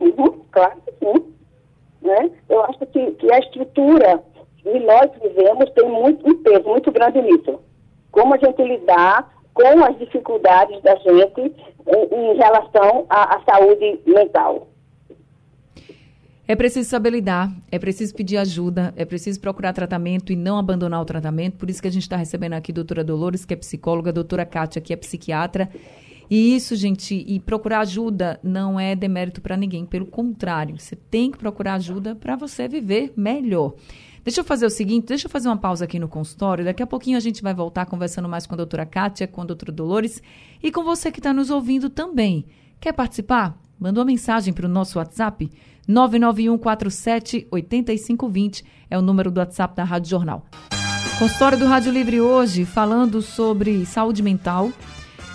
Uhum, 0.00 0.40
claro 0.50 0.80
que 0.84 0.92
sim. 0.98 1.24
Né? 2.02 2.30
Eu 2.48 2.64
acho 2.64 2.78
que, 2.86 3.10
que 3.12 3.32
a 3.32 3.38
estrutura 3.38 4.24
que 4.72 4.80
nós 4.80 5.10
vivemos 5.22 5.70
tem 5.70 5.88
muito, 5.88 6.28
um 6.28 6.42
peso 6.42 6.68
muito 6.68 6.90
grande 6.90 7.22
nisso. 7.22 7.60
Como 8.10 8.34
a 8.34 8.38
gente 8.38 8.60
lidar 8.62 9.32
com 9.54 9.84
as 9.84 9.96
dificuldades 9.98 10.82
da 10.82 10.96
gente 10.96 11.40
em, 11.40 12.32
em 12.32 12.36
relação 12.36 13.06
à, 13.08 13.36
à 13.36 13.42
saúde 13.44 14.00
mental. 14.04 14.68
É 16.48 16.54
preciso 16.54 16.88
saber 16.88 17.10
lidar, 17.10 17.50
é 17.72 17.78
preciso 17.78 18.14
pedir 18.14 18.36
ajuda, 18.36 18.92
é 18.96 19.04
preciso 19.04 19.40
procurar 19.40 19.72
tratamento 19.72 20.32
e 20.32 20.36
não 20.36 20.58
abandonar 20.58 21.00
o 21.00 21.04
tratamento. 21.04 21.56
Por 21.56 21.68
isso 21.68 21.82
que 21.82 21.88
a 21.88 21.90
gente 21.90 22.02
está 22.02 22.16
recebendo 22.16 22.52
aqui 22.52 22.70
a 22.70 22.74
doutora 22.74 23.02
Dolores, 23.02 23.44
que 23.44 23.54
é 23.54 23.56
psicóloga, 23.56 24.10
a 24.10 24.12
doutora 24.12 24.44
Kátia, 24.44 24.80
que 24.80 24.92
é 24.92 24.96
psiquiatra. 24.96 25.68
E 26.30 26.54
isso, 26.54 26.74
gente, 26.76 27.14
e 27.14 27.40
procurar 27.40 27.80
ajuda 27.80 28.38
não 28.42 28.78
é 28.78 28.94
demérito 28.94 29.40
para 29.40 29.56
ninguém, 29.56 29.86
pelo 29.86 30.06
contrário, 30.06 30.78
você 30.78 30.96
tem 30.96 31.30
que 31.30 31.38
procurar 31.38 31.74
ajuda 31.74 32.14
para 32.14 32.36
você 32.36 32.68
viver 32.68 33.12
melhor. 33.16 33.74
Deixa 34.26 34.40
eu 34.40 34.44
fazer 34.44 34.66
o 34.66 34.70
seguinte, 34.70 35.06
deixa 35.06 35.28
eu 35.28 35.30
fazer 35.30 35.46
uma 35.46 35.56
pausa 35.56 35.84
aqui 35.84 36.00
no 36.00 36.08
consultório. 36.08 36.64
Daqui 36.64 36.82
a 36.82 36.86
pouquinho 36.86 37.16
a 37.16 37.20
gente 37.20 37.44
vai 37.44 37.54
voltar 37.54 37.86
conversando 37.86 38.28
mais 38.28 38.44
com 38.44 38.54
a 38.54 38.56
doutora 38.56 38.84
Kátia, 38.84 39.28
com 39.28 39.40
a 39.40 39.44
doutora 39.44 39.70
Dolores 39.70 40.20
e 40.60 40.72
com 40.72 40.82
você 40.82 41.12
que 41.12 41.20
está 41.20 41.32
nos 41.32 41.48
ouvindo 41.48 41.88
também. 41.88 42.44
Quer 42.80 42.92
participar? 42.92 43.56
Manda 43.78 44.00
uma 44.00 44.06
mensagem 44.06 44.52
para 44.52 44.66
o 44.66 44.68
nosso 44.68 44.98
WhatsApp 44.98 45.48
991478520 45.88 48.64
é 48.90 48.98
o 48.98 49.02
número 49.02 49.30
do 49.30 49.38
WhatsApp 49.38 49.76
da 49.76 49.84
Rádio 49.84 50.10
Jornal. 50.10 50.44
Consultório 51.20 51.56
do 51.56 51.66
Rádio 51.66 51.92
Livre 51.92 52.20
hoje 52.20 52.64
falando 52.64 53.22
sobre 53.22 53.86
saúde 53.86 54.24
mental 54.24 54.72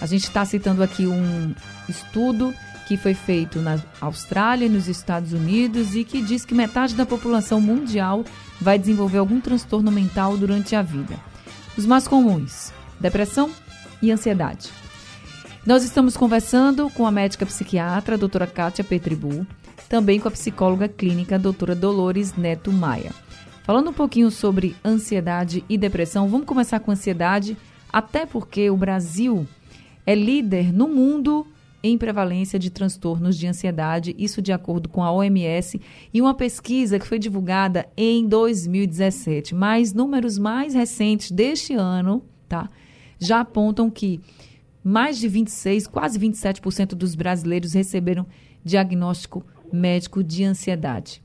a 0.02 0.06
gente 0.06 0.26
está 0.26 0.44
citando 0.44 0.84
aqui 0.84 1.08
um 1.08 1.56
estudo 1.88 2.54
que 2.90 2.98
foi 2.98 3.14
feito 3.14 3.60
na 3.60 3.82
Austrália 4.02 4.66
e 4.66 4.70
nos 4.70 4.90
Estados 4.90 5.32
Unidos 5.32 5.96
e 5.96 6.04
que 6.04 6.22
diz 6.22 6.44
que 6.44 6.54
metade 6.54 6.94
da 6.94 7.06
população 7.06 7.62
mundial 7.62 8.26
vai 8.62 8.78
desenvolver 8.78 9.18
algum 9.18 9.42
transtorno 9.42 9.92
mental 9.92 10.38
durante 10.38 10.76
a 10.76 10.84
vida. 10.84 11.16
Os 11.76 11.86
mais 11.86 12.08
comuns: 12.08 12.72
depressão 13.00 13.50
e 14.02 14.12
ansiedade. 14.12 14.70
Nós 15.66 15.84
estamos 15.84 16.16
conversando 16.16 16.90
com 16.92 17.06
a 17.06 17.12
médica 17.12 17.46
psiquiatra, 17.46 18.16
a 18.16 18.18
doutora 18.18 18.48
Kátia 18.48 18.84
Petribu, 18.84 19.46
também 19.90 20.20
com 20.20 20.28
a 20.28 20.32
psicóloga 20.32 20.88
clínica, 20.88 21.36
a 21.36 21.40
doutora 21.40 21.76
Dolores 21.76 22.36
Neto 22.36 22.72
Maia. 22.72 23.12
Falando 23.64 23.90
um 23.90 23.94
pouquinho 23.94 24.32
sobre 24.32 24.76
ansiedade 24.84 25.64
e 25.70 25.78
depressão, 25.78 26.28
vamos 26.30 26.48
começar 26.48 26.80
com 26.80 26.92
ansiedade, 26.92 27.58
até 27.92 28.26
porque 28.26 28.70
o 28.70 28.78
Brasil 28.78 29.48
é 30.06 30.16
líder 30.16 30.74
no 30.74 30.88
mundo 30.88 31.46
em 31.84 31.98
prevalência 31.98 32.60
de 32.60 32.70
transtornos 32.70 33.38
de 33.38 33.48
ansiedade, 33.48 34.16
isso 34.18 34.42
de 34.42 34.52
acordo 34.52 34.88
com 34.88 35.04
a 35.04 35.12
OMS 35.12 35.82
e 36.14 36.22
uma 36.22 36.34
pesquisa 36.34 37.00
que 37.00 37.08
foi 37.08 37.18
divulgada 37.18 37.88
em 37.98 38.28
2017. 38.28 39.56
Mas 39.56 39.94
números 39.94 40.38
mais 40.38 40.74
recentes 40.74 41.32
deste 41.32 41.74
ano, 41.74 42.24
tá, 42.48 42.70
já 43.20 43.40
apontam 43.40 43.90
que 43.90 44.20
mais 44.84 45.18
de 45.18 45.28
26, 45.28 45.88
quase 45.88 46.20
27% 46.20 46.96
dos 46.96 47.16
brasileiros 47.16 47.74
receberam 47.74 48.26
diagnóstico 48.64 49.44
médico 49.72 50.24
de 50.24 50.44
ansiedade. 50.44 51.22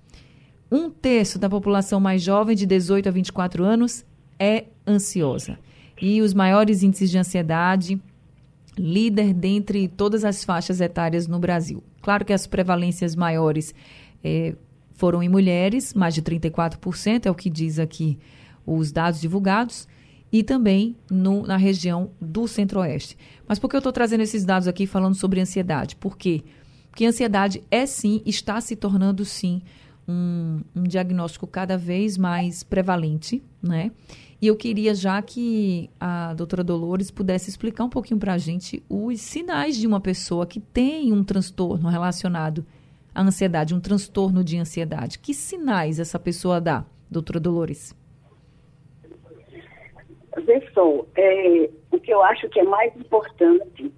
Um 0.71 0.91
terço 0.91 1.39
da 1.39 1.49
população 1.49 2.01
mais 2.01 2.23
jovem, 2.23 2.57
de 2.57 2.67
18 2.67 3.09
a 3.09 3.13
24 3.13 3.65
anos, 3.65 4.05
é 4.39 4.65
ansiosa. 4.87 5.59
E 6.01 6.21
os 6.21 6.35
maiores 6.35 6.83
índices 6.83 7.11
de 7.11 7.19
ansiedade 7.19 8.01
líder 8.79 9.33
dentre 9.33 9.89
todas 9.89 10.25
as 10.25 10.45
faixas 10.45 10.81
etárias 10.81 11.27
no 11.27 11.39
Brasil. 11.39 11.83
Claro 12.03 12.25
que 12.25 12.33
as 12.33 12.47
prevalências 12.47 13.17
maiores 13.17 13.75
é, 14.23 14.55
foram 14.93 15.23
em 15.23 15.29
mulheres, 15.29 15.95
mais 15.95 16.15
de 16.15 16.23
34%, 16.23 17.27
é 17.27 17.31
o 17.31 17.35
que 17.35 17.51
diz 17.51 17.79
aqui 17.79 18.19
os 18.67 18.91
dados 18.91 19.21
divulgados, 19.21 19.87
e 20.33 20.43
também 20.43 20.97
no, 21.11 21.47
na 21.47 21.57
região 21.57 22.11
do 22.21 22.49
Centro-Oeste. 22.49 23.17
Mas 23.47 23.59
por 23.59 23.71
que 23.71 23.77
eu 23.77 23.79
estou 23.79 23.93
trazendo 23.93 24.23
esses 24.23 24.45
dados 24.45 24.67
aqui 24.67 24.87
falando 24.87 25.15
sobre 25.15 25.41
ansiedade? 25.41 25.95
Por 25.97 26.17
quê? 26.17 26.43
Porque 26.91 27.05
a 27.05 27.09
ansiedade 27.09 27.63
é 27.71 27.87
sim, 27.87 28.23
está 28.27 28.61
se 28.61 28.75
tornando 28.75 29.25
sim 29.25 29.63
um, 30.09 30.61
um 30.75 30.83
diagnóstico 30.83 31.47
cada 31.47 31.77
vez 31.77 32.17
mais 32.17 32.63
prevalente, 32.63 33.43
né? 33.63 33.91
E 34.41 34.47
eu 34.49 34.57
queria 34.57 34.95
já 34.95 35.21
que 35.23 35.89
a 35.99 36.35
doutora 36.35 36.63
Dolores 36.63 37.11
pudesse 37.11 37.49
explicar 37.49 37.85
um 37.85 37.89
pouquinho 37.89 38.21
para 38.21 38.35
a 38.35 38.39
gente 38.39 38.83
os 38.89 39.21
sinais 39.21 39.77
de 39.77 39.87
uma 39.87 40.01
pessoa 40.01 40.47
que 40.47 40.61
tem 40.61 41.13
um 41.13 41.25
transtorno 41.25 41.89
relacionado 41.89 42.65
à 43.15 43.23
ansiedade, 43.23 43.75
um 43.75 43.81
transtorno 43.81 44.45
de 44.45 44.59
ansiedade. 44.59 45.19
Que 45.19 45.33
sinais 45.33 45.99
essa 45.99 46.19
pessoa 46.19 46.61
dá, 46.61 46.85
doutora 47.11 47.41
Dolores? 47.41 47.97
Pessoal, 50.45 51.09
é, 51.17 51.71
o 51.91 51.99
que 51.99 52.13
eu 52.13 52.23
acho 52.23 52.47
que 52.51 52.61
é 52.61 52.65
mais 52.65 52.95
importante 52.95 53.91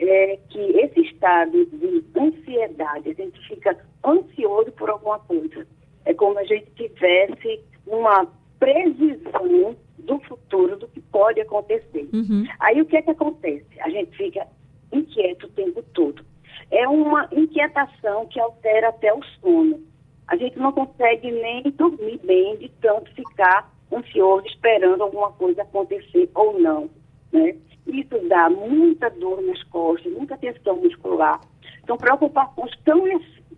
é 0.00 0.38
que 0.50 0.58
esse 0.58 1.00
estado 1.02 1.66
de 1.66 2.04
ansiedade, 2.18 3.10
a 3.10 3.14
gente 3.14 3.40
fica 3.48 3.78
ansioso 4.04 4.72
por 4.72 4.90
alguma 4.90 5.20
coisa. 5.20 5.64
É 6.04 6.12
como 6.12 6.36
a 6.38 6.44
gente 6.44 6.68
tivesse 6.72 7.60
uma 7.86 8.26
previsão 8.58 9.76
do 9.98 10.18
futuro, 10.20 10.76
do 10.76 10.88
que 10.88 11.00
pode 11.24 11.40
acontecer. 11.40 12.06
Uhum. 12.12 12.46
Aí 12.60 12.82
o 12.82 12.84
que 12.84 12.98
é 12.98 13.02
que 13.02 13.10
acontece? 13.10 13.66
A 13.80 13.88
gente 13.88 14.14
fica 14.14 14.46
inquieto 14.92 15.46
o 15.46 15.52
tempo 15.52 15.82
todo. 15.94 16.22
É 16.70 16.86
uma 16.86 17.26
inquietação 17.32 18.26
que 18.26 18.38
altera 18.38 18.90
até 18.90 19.12
o 19.14 19.22
sono. 19.40 19.80
A 20.28 20.36
gente 20.36 20.58
não 20.58 20.70
consegue 20.72 21.30
nem 21.30 21.62
dormir 21.62 22.20
bem 22.24 22.58
de 22.58 22.68
tanto 22.82 23.10
ficar 23.14 23.72
ansioso 23.90 24.46
esperando 24.46 25.02
alguma 25.02 25.32
coisa 25.32 25.62
acontecer 25.62 26.28
ou 26.34 26.60
não. 26.60 26.90
Né? 27.32 27.56
Isso 27.86 28.18
dá 28.28 28.50
muita 28.50 29.08
dor 29.08 29.40
nas 29.40 29.62
costas, 29.64 30.12
muita 30.12 30.36
tensão 30.36 30.76
muscular. 30.76 31.40
São 31.86 31.96
preocupações 31.96 32.70
tão, 32.84 33.02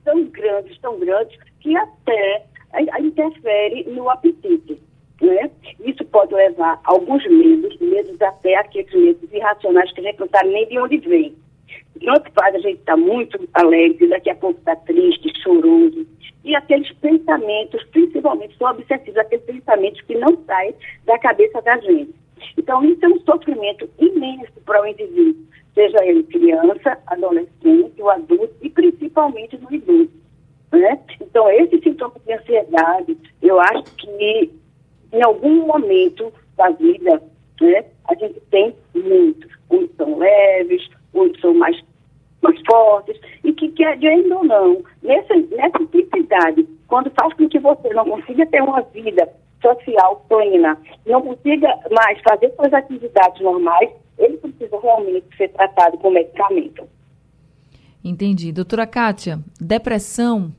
tão 0.05 0.25
grandes, 0.27 0.79
tão 0.79 1.01
grandes, 1.01 1.37
que 1.59 1.77
até 1.77 2.47
interfere 3.01 3.91
no 3.91 4.09
apetite. 4.09 4.81
Né? 5.21 5.51
Isso 5.81 6.05
pode 6.05 6.35
levar 6.35 6.81
a 6.85 6.93
alguns 6.93 7.27
medos, 7.27 7.79
medos 7.81 8.21
até 8.21 8.57
aqueles 8.57 8.93
medos 8.93 9.33
irracionais 9.33 9.91
que 9.93 10.01
a 10.01 10.05
gente 10.05 10.21
não 10.21 10.29
sabe 10.29 10.51
nem 10.51 10.69
de 10.69 10.79
onde 10.79 10.99
vem. 10.99 11.35
Tanto 12.05 12.31
faz 12.33 12.55
a 12.55 12.59
gente 12.59 12.79
estar 12.79 12.93
tá 12.93 12.97
muito 12.97 13.49
alegre, 13.55 14.09
daqui 14.09 14.31
a 14.31 14.35
pouco 14.35 14.59
está 14.59 14.77
triste, 14.77 15.33
choroso. 15.43 16.07
E 16.45 16.55
aqueles 16.55 16.93
pensamentos, 16.99 17.83
principalmente 17.85 18.57
são 18.57 18.71
obsessivos, 18.71 19.17
aqueles 19.17 19.45
pensamentos 19.45 20.01
que 20.03 20.15
não 20.15 20.37
saem 20.45 20.75
da 21.05 21.19
cabeça 21.19 21.61
da 21.63 21.79
gente. 21.79 22.15
Então, 22.57 22.85
isso 22.85 23.05
é 23.05 23.09
um 23.09 23.21
sofrimento 23.21 23.89
imenso 23.99 24.53
para 24.65 24.83
o 24.83 24.87
indivíduo, 24.87 25.45
seja 25.75 26.05
ele 26.05 26.23
criança, 26.25 26.99
adolescente, 27.07 28.01
o 28.01 28.11
adulto 28.11 28.55
e 28.63 28.71
principalmente 28.71 29.57
no 29.59 29.73
idoso. 29.75 30.11
Né? 30.73 31.01
Então, 31.21 31.51
esses 31.51 31.83
sintomas 31.83 32.23
de 32.25 32.33
ansiedade, 32.33 33.17
eu 33.43 33.59
acho 33.59 33.85
que 33.97 34.53
em 35.13 35.23
algum 35.23 35.67
momento 35.67 36.33
da 36.57 36.71
vida, 36.71 37.23
né, 37.61 37.85
a 38.09 38.15
gente 38.15 38.41
tem 38.51 38.75
muitos. 38.95 39.51
Uns 39.71 39.91
são 39.97 40.19
leves, 40.19 40.89
outros 41.13 41.41
são 41.41 41.55
mais, 41.55 41.83
mais 42.43 42.61
fortes, 42.67 43.19
e 43.45 43.53
que, 43.53 43.69
querendo 43.71 44.37
ou 44.37 44.45
não, 44.45 44.85
nessa, 45.03 45.35
nessa 45.35 45.83
intensidade, 45.83 46.67
quando 46.87 47.11
faz 47.11 47.33
com 47.35 47.49
que 47.49 47.59
você 47.59 47.89
não 47.95 48.05
consiga 48.05 48.47
ter 48.47 48.63
uma 48.63 48.83
vida 48.83 49.29
social 49.61 50.25
plena, 50.29 50.79
não 51.07 51.23
consiga 51.23 51.69
mais 51.91 52.21
fazer 52.21 52.53
suas 52.55 52.73
atividades 52.73 53.41
normais, 53.41 53.91
ele 54.19 54.37
precisa 54.39 54.79
realmente 54.81 55.27
ser 55.37 55.49
tratado 55.49 55.99
com 55.99 56.11
medicamento. 56.11 56.89
Entendi. 58.05 58.53
Doutora 58.53 58.87
Kátia, 58.87 59.41
depressão 59.61 60.53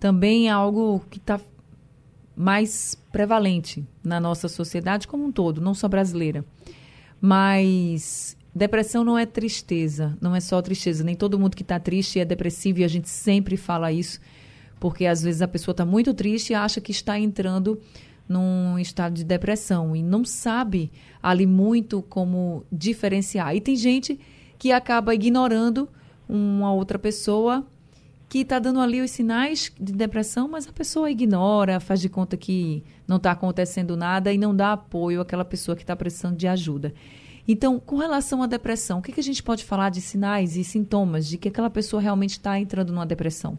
também 0.00 0.48
é 0.48 0.50
algo 0.50 1.00
que 1.10 1.18
está 1.18 1.38
mais 2.38 2.96
prevalente 3.10 3.84
na 4.04 4.20
nossa 4.20 4.46
sociedade 4.46 5.08
como 5.08 5.24
um 5.24 5.32
todo, 5.32 5.60
não 5.60 5.74
só 5.74 5.88
brasileira. 5.88 6.44
Mas 7.20 8.36
depressão 8.54 9.02
não 9.02 9.18
é 9.18 9.26
tristeza, 9.26 10.16
não 10.20 10.36
é 10.36 10.38
só 10.38 10.62
tristeza. 10.62 11.02
Nem 11.02 11.16
todo 11.16 11.38
mundo 11.38 11.56
que 11.56 11.62
está 11.62 11.80
triste 11.80 12.20
é 12.20 12.24
depressivo 12.24 12.78
e 12.78 12.84
a 12.84 12.88
gente 12.88 13.08
sempre 13.08 13.56
fala 13.56 13.90
isso, 13.90 14.20
porque 14.78 15.04
às 15.04 15.20
vezes 15.20 15.42
a 15.42 15.48
pessoa 15.48 15.72
está 15.72 15.84
muito 15.84 16.14
triste 16.14 16.50
e 16.50 16.54
acha 16.54 16.80
que 16.80 16.92
está 16.92 17.18
entrando 17.18 17.80
num 18.28 18.78
estado 18.78 19.14
de 19.14 19.24
depressão 19.24 19.96
e 19.96 20.02
não 20.02 20.24
sabe 20.24 20.92
ali 21.20 21.44
muito 21.44 22.02
como 22.02 22.64
diferenciar. 22.70 23.56
E 23.56 23.60
tem 23.60 23.74
gente 23.74 24.20
que 24.56 24.70
acaba 24.70 25.12
ignorando 25.12 25.88
uma 26.28 26.72
outra 26.72 27.00
pessoa 27.00 27.66
que 28.28 28.40
está 28.40 28.58
dando 28.58 28.80
ali 28.80 29.00
os 29.00 29.10
sinais 29.10 29.72
de 29.80 29.92
depressão, 29.92 30.48
mas 30.48 30.68
a 30.68 30.72
pessoa 30.72 31.10
ignora, 31.10 31.80
faz 31.80 32.00
de 32.00 32.08
conta 32.08 32.36
que 32.36 32.84
não 33.06 33.16
está 33.16 33.30
acontecendo 33.30 33.96
nada 33.96 34.32
e 34.32 34.36
não 34.36 34.54
dá 34.54 34.72
apoio 34.72 35.22
àquela 35.22 35.44
pessoa 35.44 35.74
que 35.74 35.82
está 35.82 35.96
precisando 35.96 36.36
de 36.36 36.46
ajuda. 36.46 36.92
Então, 37.46 37.80
com 37.80 37.96
relação 37.96 38.42
à 38.42 38.46
depressão, 38.46 38.98
o 38.98 39.02
que, 39.02 39.12
que 39.12 39.20
a 39.20 39.22
gente 39.22 39.42
pode 39.42 39.64
falar 39.64 39.88
de 39.88 40.02
sinais 40.02 40.56
e 40.56 40.62
sintomas 40.62 41.26
de 41.26 41.38
que 41.38 41.48
aquela 41.48 41.70
pessoa 41.70 42.02
realmente 42.02 42.32
está 42.32 42.58
entrando 42.58 42.92
numa 42.92 43.06
depressão? 43.06 43.56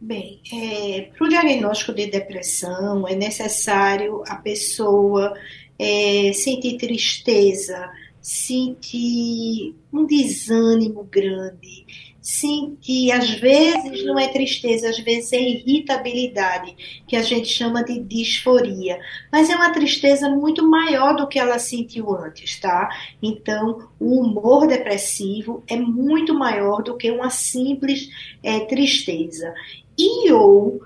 Bem, 0.00 0.40
é, 0.52 1.10
para 1.16 1.26
o 1.26 1.28
diagnóstico 1.28 1.92
de 1.92 2.06
depressão 2.06 3.06
é 3.06 3.14
necessário 3.14 4.24
a 4.26 4.36
pessoa 4.36 5.34
é, 5.78 6.32
sentir 6.32 6.78
tristeza, 6.78 7.88
sentir 8.20 9.74
um 9.92 10.04
desânimo 10.04 11.04
grande, 11.04 11.86
sentir, 12.20 13.10
às 13.12 13.30
vezes 13.30 14.04
não 14.04 14.18
é 14.18 14.28
tristeza, 14.28 14.90
às 14.90 14.98
vezes 14.98 15.32
é 15.32 15.40
irritabilidade, 15.40 17.02
que 17.08 17.16
a 17.16 17.22
gente 17.22 17.48
chama 17.48 17.82
de 17.82 17.98
disforia, 17.98 19.00
mas 19.32 19.48
é 19.48 19.56
uma 19.56 19.72
tristeza 19.72 20.28
muito 20.28 20.68
maior 20.68 21.16
do 21.16 21.26
que 21.26 21.38
ela 21.38 21.58
sentiu 21.58 22.14
antes, 22.14 22.60
tá? 22.60 22.88
Então, 23.22 23.88
o 23.98 24.20
humor 24.20 24.66
depressivo 24.66 25.64
é 25.66 25.76
muito 25.76 26.34
maior 26.34 26.82
do 26.82 26.96
que 26.96 27.10
uma 27.10 27.30
simples 27.30 28.10
é, 28.42 28.60
tristeza. 28.60 29.54
E 29.98 30.30
ou 30.32 30.80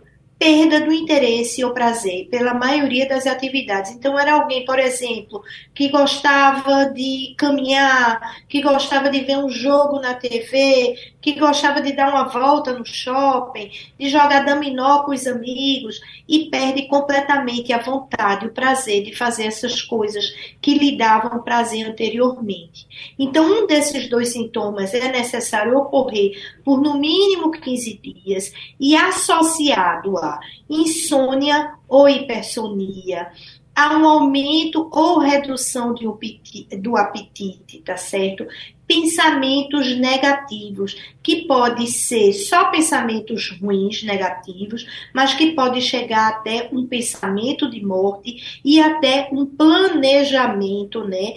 perda 0.44 0.78
do 0.83 0.92
interesse 0.92 1.64
ou 1.64 1.72
prazer 1.72 2.28
pela 2.28 2.52
maioria 2.52 3.09
das 3.09 3.26
atividades. 3.26 3.92
Então, 3.92 4.18
era 4.18 4.35
alguém, 4.35 4.62
por 4.66 4.78
exemplo, 4.78 5.42
que 5.74 5.88
gostava 5.88 6.85
de 6.92 7.35
caminhar, 7.38 8.20
que 8.46 8.61
gostava 8.61 9.09
de 9.09 9.20
ver 9.20 9.38
um 9.38 9.48
jogo 9.48 9.98
na 10.00 10.12
TV, 10.12 10.98
que 11.22 11.33
gostava 11.40 11.80
de 11.80 11.92
dar 11.92 12.11
uma 12.11 12.24
volta 12.24 12.74
no 12.74 12.85
shopping, 12.85 13.70
de 13.98 14.11
jogar 14.11 14.44
dominó 14.44 15.04
com 15.04 15.12
os 15.12 15.26
amigos 15.26 15.98
e 16.28 16.50
perde 16.50 16.88
completamente 16.88 17.72
a 17.72 17.78
vontade, 17.78 18.46
o 18.46 18.52
prazer 18.52 19.02
de 19.02 19.16
fazer 19.16 19.46
essas 19.46 19.80
coisas 19.80 20.26
que 20.61 20.74
lhe 20.74 20.98
davam 20.98 21.42
prazer 21.42 21.88
anteriormente. 21.88 22.87
Então, 23.18 23.46
um 23.46 23.66
desses 23.66 24.11
dois 24.11 24.35
sintomas 24.35 24.92
é 24.92 25.11
necessário 25.11 25.74
ocorrer 25.78 26.33
por 26.62 26.83
no 26.83 26.98
mínimo 26.98 27.50
15 27.50 28.00
dias 28.02 28.52
e 28.78 28.94
associado 28.94 30.18
a 30.18 30.34
insônia 30.68 31.75
ou 31.88 32.09
hipersonia, 32.09 33.31
há 33.75 33.97
um 33.97 34.07
aumento 34.07 34.88
ou 34.92 35.18
redução 35.18 35.94
do 35.94 36.97
apetite, 36.97 37.81
tá 37.81 37.97
certo? 37.97 38.47
Pensamentos 38.87 39.97
negativos, 39.97 40.94
que 41.23 41.47
pode 41.47 41.87
ser 41.87 42.33
só 42.35 42.66
pensamentos 42.66 43.51
ruins, 43.59 44.03
negativos, 44.03 44.87
mas 45.12 45.35
que 45.35 45.53
pode 45.53 45.81
chegar 45.81 46.29
até 46.29 46.68
um 46.70 46.87
pensamento 46.87 47.68
de 47.68 47.85
morte 47.85 48.61
e 48.64 48.79
até 48.81 49.29
um 49.33 49.47
planejamento, 49.47 51.03
né? 51.03 51.35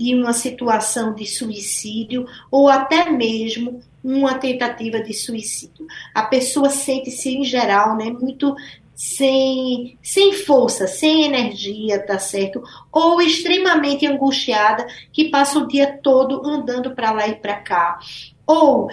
De 0.00 0.14
uma 0.14 0.32
situação 0.32 1.14
de 1.14 1.26
suicídio 1.26 2.26
ou 2.50 2.70
até 2.70 3.10
mesmo 3.10 3.82
uma 4.02 4.38
tentativa 4.38 4.98
de 4.98 5.12
suicídio. 5.12 5.86
A 6.14 6.22
pessoa 6.22 6.70
sente-se, 6.70 7.36
em 7.36 7.44
geral, 7.44 7.98
né, 7.98 8.06
muito 8.06 8.56
sem, 8.94 9.98
sem 10.02 10.32
força, 10.32 10.86
sem 10.86 11.24
energia, 11.24 11.98
tá 12.06 12.18
certo? 12.18 12.62
Ou 12.90 13.20
extremamente 13.20 14.06
angustiada, 14.06 14.86
que 15.12 15.28
passa 15.28 15.58
o 15.58 15.68
dia 15.68 15.98
todo 16.02 16.46
andando 16.46 16.94
para 16.94 17.10
lá 17.10 17.28
e 17.28 17.34
para 17.34 17.56
cá. 17.56 17.98
Ou 18.46 18.90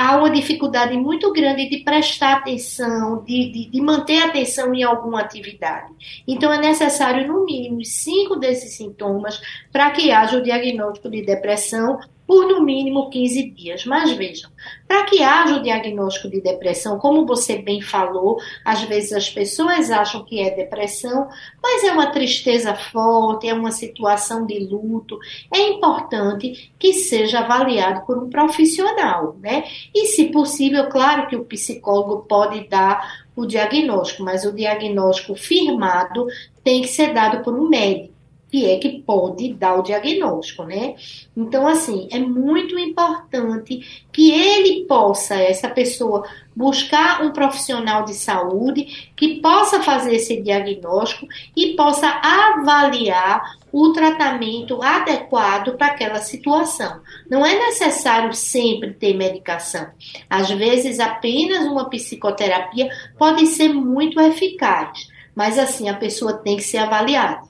há 0.00 0.16
uma 0.16 0.30
dificuldade 0.30 0.96
muito 0.96 1.30
grande 1.30 1.68
de 1.68 1.84
prestar 1.84 2.38
atenção, 2.38 3.22
de, 3.22 3.52
de, 3.52 3.70
de, 3.70 3.80
manter 3.82 4.22
atenção 4.22 4.74
em 4.74 4.82
alguma 4.82 5.20
atividade. 5.20 5.92
Então, 6.26 6.50
é 6.50 6.58
necessário, 6.58 7.28
no 7.28 7.44
mínimo, 7.44 7.84
cinco 7.84 8.36
desses 8.36 8.72
sintomas 8.72 9.38
para 9.70 9.90
que 9.90 10.10
haja 10.10 10.38
o 10.38 10.42
diagnóstico 10.42 11.10
de 11.10 11.20
depressão 11.20 11.98
por 12.30 12.46
no 12.46 12.62
mínimo 12.62 13.10
15 13.10 13.50
dias. 13.50 13.84
Mas 13.84 14.12
vejam, 14.12 14.48
para 14.86 15.02
que 15.02 15.20
haja 15.20 15.56
o 15.56 15.62
diagnóstico 15.64 16.30
de 16.30 16.40
depressão, 16.40 16.96
como 16.96 17.26
você 17.26 17.58
bem 17.58 17.80
falou, 17.80 18.38
às 18.64 18.82
vezes 18.82 19.12
as 19.12 19.28
pessoas 19.28 19.90
acham 19.90 20.24
que 20.24 20.40
é 20.40 20.54
depressão, 20.54 21.28
mas 21.60 21.82
é 21.82 21.90
uma 21.90 22.12
tristeza 22.12 22.72
forte, 22.72 23.48
é 23.48 23.52
uma 23.52 23.72
situação 23.72 24.46
de 24.46 24.60
luto. 24.60 25.18
É 25.52 25.70
importante 25.70 26.72
que 26.78 26.92
seja 26.92 27.40
avaliado 27.40 28.06
por 28.06 28.16
um 28.16 28.30
profissional, 28.30 29.36
né? 29.40 29.64
E, 29.92 30.06
se 30.06 30.26
possível, 30.26 30.88
claro 30.88 31.26
que 31.26 31.34
o 31.34 31.44
psicólogo 31.44 32.26
pode 32.28 32.68
dar 32.68 33.26
o 33.34 33.44
diagnóstico, 33.44 34.22
mas 34.22 34.44
o 34.44 34.52
diagnóstico 34.52 35.34
firmado 35.34 36.28
tem 36.62 36.82
que 36.82 36.88
ser 36.88 37.12
dado 37.12 37.42
por 37.42 37.58
um 37.58 37.68
médico 37.68 38.09
que 38.50 38.66
é 38.68 38.78
que 38.78 39.02
pode 39.02 39.54
dar 39.54 39.78
o 39.78 39.82
diagnóstico, 39.82 40.64
né? 40.64 40.96
Então, 41.36 41.66
assim, 41.66 42.08
é 42.10 42.18
muito 42.18 42.76
importante 42.78 44.04
que 44.12 44.32
ele 44.32 44.84
possa, 44.86 45.36
essa 45.36 45.68
pessoa, 45.68 46.26
buscar 46.54 47.22
um 47.22 47.30
profissional 47.30 48.04
de 48.04 48.12
saúde 48.14 49.12
que 49.16 49.40
possa 49.40 49.80
fazer 49.82 50.16
esse 50.16 50.42
diagnóstico 50.42 51.26
e 51.56 51.74
possa 51.76 52.08
avaliar 52.08 53.60
o 53.72 53.92
tratamento 53.92 54.82
adequado 54.82 55.76
para 55.76 55.86
aquela 55.86 56.18
situação. 56.18 57.00
Não 57.30 57.46
é 57.46 57.54
necessário 57.54 58.34
sempre 58.34 58.92
ter 58.94 59.14
medicação. 59.14 59.86
Às 60.28 60.50
vezes, 60.50 60.98
apenas 60.98 61.64
uma 61.66 61.88
psicoterapia 61.88 62.90
pode 63.16 63.46
ser 63.46 63.68
muito 63.68 64.20
eficaz, 64.20 65.08
mas 65.36 65.56
assim, 65.56 65.88
a 65.88 65.94
pessoa 65.94 66.32
tem 66.32 66.56
que 66.56 66.64
ser 66.64 66.78
avaliada. 66.78 67.49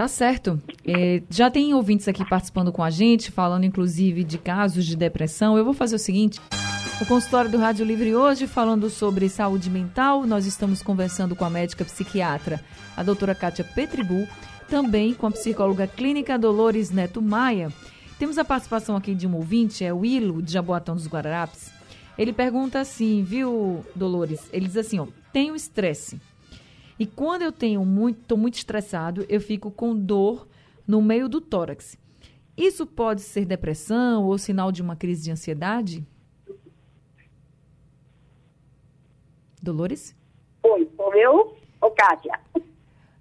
Tá 0.00 0.08
certo. 0.08 0.58
É, 0.82 1.22
já 1.28 1.50
tem 1.50 1.74
ouvintes 1.74 2.08
aqui 2.08 2.26
participando 2.26 2.72
com 2.72 2.82
a 2.82 2.88
gente, 2.88 3.30
falando 3.30 3.64
inclusive 3.64 4.24
de 4.24 4.38
casos 4.38 4.86
de 4.86 4.96
depressão. 4.96 5.58
Eu 5.58 5.64
vou 5.66 5.74
fazer 5.74 5.94
o 5.94 5.98
seguinte. 5.98 6.40
O 7.02 7.04
consultório 7.04 7.50
do 7.50 7.58
Rádio 7.58 7.84
Livre 7.84 8.14
hoje, 8.14 8.46
falando 8.46 8.88
sobre 8.88 9.28
saúde 9.28 9.68
mental, 9.68 10.24
nós 10.24 10.46
estamos 10.46 10.82
conversando 10.82 11.36
com 11.36 11.44
a 11.44 11.50
médica 11.50 11.84
psiquiatra, 11.84 12.64
a 12.96 13.02
doutora 13.02 13.34
Kátia 13.34 13.62
Petribu, 13.62 14.26
também 14.70 15.12
com 15.12 15.26
a 15.26 15.30
psicóloga 15.30 15.86
clínica 15.86 16.38
Dolores 16.38 16.90
Neto 16.90 17.20
Maia. 17.20 17.70
Temos 18.18 18.38
a 18.38 18.44
participação 18.44 18.96
aqui 18.96 19.14
de 19.14 19.26
um 19.26 19.36
ouvinte, 19.36 19.84
é 19.84 19.92
o 19.92 20.02
Ilo, 20.02 20.40
de 20.40 20.50
Jaboatão 20.50 20.94
dos 20.94 21.06
Guararapes. 21.06 21.70
Ele 22.16 22.32
pergunta 22.32 22.80
assim, 22.80 23.22
viu, 23.22 23.84
Dolores? 23.94 24.48
Ele 24.50 24.64
diz 24.64 24.78
assim, 24.78 24.98
ó, 24.98 25.06
tenho 25.30 25.54
estresse. 25.54 26.18
E 27.00 27.06
quando 27.06 27.40
eu 27.40 27.50
tenho 27.50 27.82
muito, 27.82 28.20
estou 28.20 28.36
muito 28.36 28.56
estressado, 28.56 29.24
eu 29.26 29.40
fico 29.40 29.70
com 29.70 29.96
dor 29.96 30.46
no 30.86 31.00
meio 31.00 31.30
do 31.30 31.40
tórax. 31.40 31.96
Isso 32.54 32.86
pode 32.86 33.22
ser 33.22 33.46
depressão 33.46 34.26
ou 34.26 34.36
sinal 34.36 34.70
de 34.70 34.82
uma 34.82 34.94
crise 34.94 35.24
de 35.24 35.30
ansiedade? 35.30 36.06
Dolores? 39.62 40.14
Oi, 40.62 40.90
sou 40.94 41.14
eu 41.14 41.56
ou 41.80 41.90
Kátia? 41.92 42.38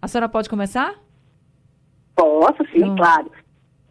A 0.02 0.10
senhora 0.10 0.28
pode 0.28 0.50
começar? 0.50 1.02
Posso, 2.18 2.66
sim, 2.74 2.80
Não. 2.80 2.98
claro. 2.98 3.32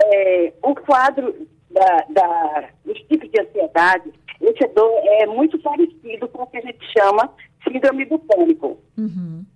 É, 0.02 0.52
o 0.62 0.74
quadro 0.74 1.48
da, 1.70 1.96
da, 2.10 2.70
dos 2.84 2.98
tipos 3.04 3.30
de 3.30 3.40
ansiedade, 3.40 4.12
esse 4.42 4.64
é 4.64 5.26
muito 5.26 5.58
parecido 5.60 6.28
com 6.28 6.42
o 6.42 6.46
que 6.46 6.58
a 6.58 6.60
gente 6.60 6.84
chama 6.92 7.34
síndrome 7.66 8.04
do 8.04 8.18
pânico. 8.18 8.78
Uhum. 8.98 9.46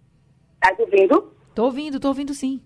Está 0.62 0.82
ouvindo? 0.82 1.32
Estou 1.48 1.64
ouvindo, 1.66 1.96
estou 1.96 2.10
ouvindo 2.10 2.34
sim. 2.34 2.62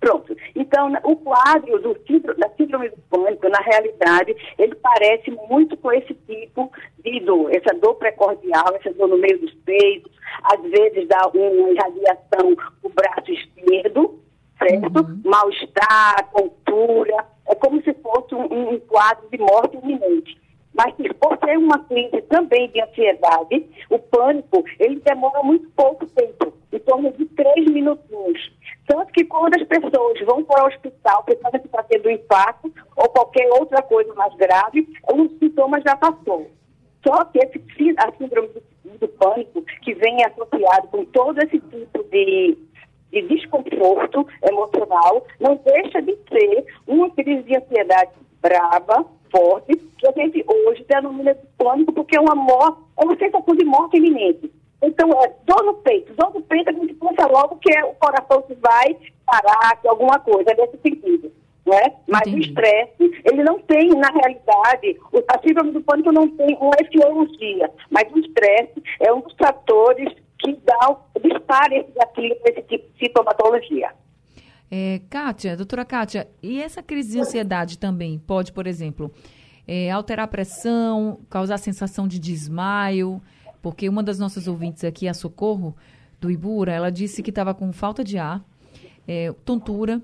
Pronto. 0.00 0.36
Então, 0.56 0.92
o 1.04 1.14
quadro 1.14 1.80
do, 1.80 1.94
da 2.36 2.48
síndrome 2.56 2.88
do 2.88 2.96
pânico, 3.08 3.48
na 3.48 3.60
realidade, 3.60 4.34
ele 4.58 4.74
parece 4.74 5.30
muito 5.48 5.76
com 5.76 5.92
esse 5.92 6.12
tipo 6.12 6.72
de 7.04 7.20
dor, 7.20 7.54
essa 7.54 7.72
dor 7.78 7.94
precordial, 7.94 8.74
essa 8.74 8.92
dor 8.94 9.06
no 9.06 9.16
meio 9.16 9.38
dos 9.38 9.54
peitos, 9.64 10.10
às 10.42 10.60
vezes 10.60 11.06
dá 11.06 11.30
uma 11.32 11.70
irradiação 11.70 12.56
no 12.82 12.90
braço 12.90 13.30
esquerdo, 13.30 14.20
certo? 14.58 14.98
Uhum. 14.98 15.22
Mal-estar, 15.24 16.30
tontura, 16.32 17.24
é 17.46 17.54
como 17.54 17.80
se 17.82 17.94
fosse 17.94 18.34
um, 18.34 18.72
um 18.72 18.80
quadro 18.80 19.28
de 19.30 19.38
morte 19.38 19.76
iminente. 19.76 20.36
Mas 20.74 20.94
por 21.20 21.38
ser 21.38 21.58
uma 21.58 21.78
crise 21.80 22.22
também 22.22 22.68
de 22.70 22.80
ansiedade, 22.80 23.66
o 23.90 23.98
pânico, 23.98 24.64
ele 24.78 25.00
demora 25.00 25.42
muito 25.42 25.68
pouco 25.76 26.06
tempo, 26.06 26.52
em 26.72 26.78
torno 26.78 27.12
de 27.12 27.26
três 27.26 27.66
minutinhos. 27.70 28.52
Tanto 28.86 29.12
que 29.12 29.24
quando 29.24 29.54
as 29.54 29.66
pessoas 29.68 30.20
vão 30.20 30.42
para 30.44 30.64
o 30.64 30.68
hospital 30.68 31.24
pensando 31.24 31.60
que 31.60 31.66
está 31.66 31.82
tendo 31.82 32.08
um 32.08 32.12
infarto 32.12 32.72
ou 32.96 33.08
qualquer 33.10 33.48
outra 33.52 33.82
coisa 33.82 34.12
mais 34.14 34.34
grave, 34.36 34.88
os 35.12 35.38
sintomas 35.38 35.82
já 35.82 35.96
passou. 35.96 36.50
Só 37.06 37.24
que 37.26 37.38
esse, 37.38 37.60
a 37.98 38.12
síndrome 38.12 38.48
do, 38.48 38.98
do 38.98 39.08
pânico, 39.08 39.62
que 39.82 39.94
vem 39.94 40.24
associado 40.24 40.88
com 40.88 41.04
todo 41.06 41.38
esse 41.42 41.58
tipo 41.58 42.02
de, 42.04 42.56
de 43.10 43.22
desconforto 43.22 44.26
emocional, 44.48 45.26
não 45.38 45.56
deixa 45.64 46.00
de 46.00 46.16
ser 46.28 46.64
uma 46.86 47.10
crise 47.10 47.42
de 47.42 47.56
ansiedade 47.56 48.12
braba, 48.40 49.04
forte, 49.32 49.74
que 49.98 50.06
a 50.06 50.12
gente 50.12 50.44
hoje 50.46 50.84
denomina 50.88 51.34
de 51.34 51.46
pânico, 51.58 51.92
porque 51.92 52.16
é 52.16 52.20
uma 52.20 52.34
morte, 52.34 52.80
é 52.98 53.04
uma 53.04 53.16
sensação 53.16 53.56
de 53.56 53.64
morte 53.64 53.96
iminente. 53.96 54.52
Então, 54.82 55.10
é 55.22 55.32
dor 55.44 55.64
no 55.64 55.74
peito. 55.74 56.12
Dor 56.14 56.34
no 56.34 56.42
peito 56.42 56.70
a 56.70 56.72
gente 56.72 56.94
pensa 56.94 57.26
logo 57.26 57.56
que 57.56 57.72
é 57.76 57.84
o 57.84 57.94
coração 57.94 58.42
que 58.42 58.54
vai 58.54 58.96
parar, 59.24 59.76
que 59.80 59.86
é 59.86 59.90
alguma 59.90 60.18
coisa, 60.18 60.50
é 60.50 60.54
desse 60.54 60.78
sentido. 60.78 61.32
Né? 61.64 61.94
Mas 62.08 62.22
Entendi. 62.22 62.36
o 62.36 62.48
estresse, 62.48 63.22
ele 63.24 63.44
não 63.44 63.60
tem, 63.60 63.88
na 63.90 64.08
realidade, 64.08 64.98
a 65.28 65.38
síndrome 65.38 65.70
do 65.70 65.80
pânico 65.80 66.10
não 66.10 66.28
tem 66.28 66.56
uma 66.60 66.74
etiologia, 66.80 67.70
mas 67.88 68.12
o 68.12 68.18
estresse 68.18 68.82
é 69.00 69.12
um 69.12 69.20
dos 69.20 69.34
fatores 69.34 70.12
que 70.40 70.58
dá, 70.64 70.96
dispara 71.22 71.76
esse 71.76 71.92
gatilho 71.92 72.34
para 72.36 72.50
esse 72.50 72.62
tipo 72.62 72.92
de 72.92 72.98
sintomatologia. 72.98 73.92
É, 74.74 75.02
Kátia, 75.10 75.54
doutora 75.54 75.84
Kátia, 75.84 76.26
e 76.42 76.58
essa 76.58 76.82
crise 76.82 77.12
de 77.12 77.20
ansiedade 77.20 77.76
também 77.76 78.18
pode, 78.18 78.54
por 78.54 78.66
exemplo, 78.66 79.12
é, 79.68 79.90
alterar 79.90 80.24
a 80.24 80.26
pressão, 80.26 81.20
causar 81.28 81.58
sensação 81.58 82.08
de 82.08 82.18
desmaio? 82.18 83.20
Porque 83.60 83.86
uma 83.86 84.02
das 84.02 84.18
nossas 84.18 84.48
ouvintes 84.48 84.82
aqui, 84.82 85.06
a 85.06 85.12
Socorro, 85.12 85.76
do 86.18 86.30
Ibura, 86.30 86.72
ela 86.72 86.88
disse 86.88 87.22
que 87.22 87.28
estava 87.28 87.52
com 87.52 87.70
falta 87.70 88.02
de 88.02 88.16
ar, 88.16 88.42
é, 89.06 89.30
tontura, 89.44 90.00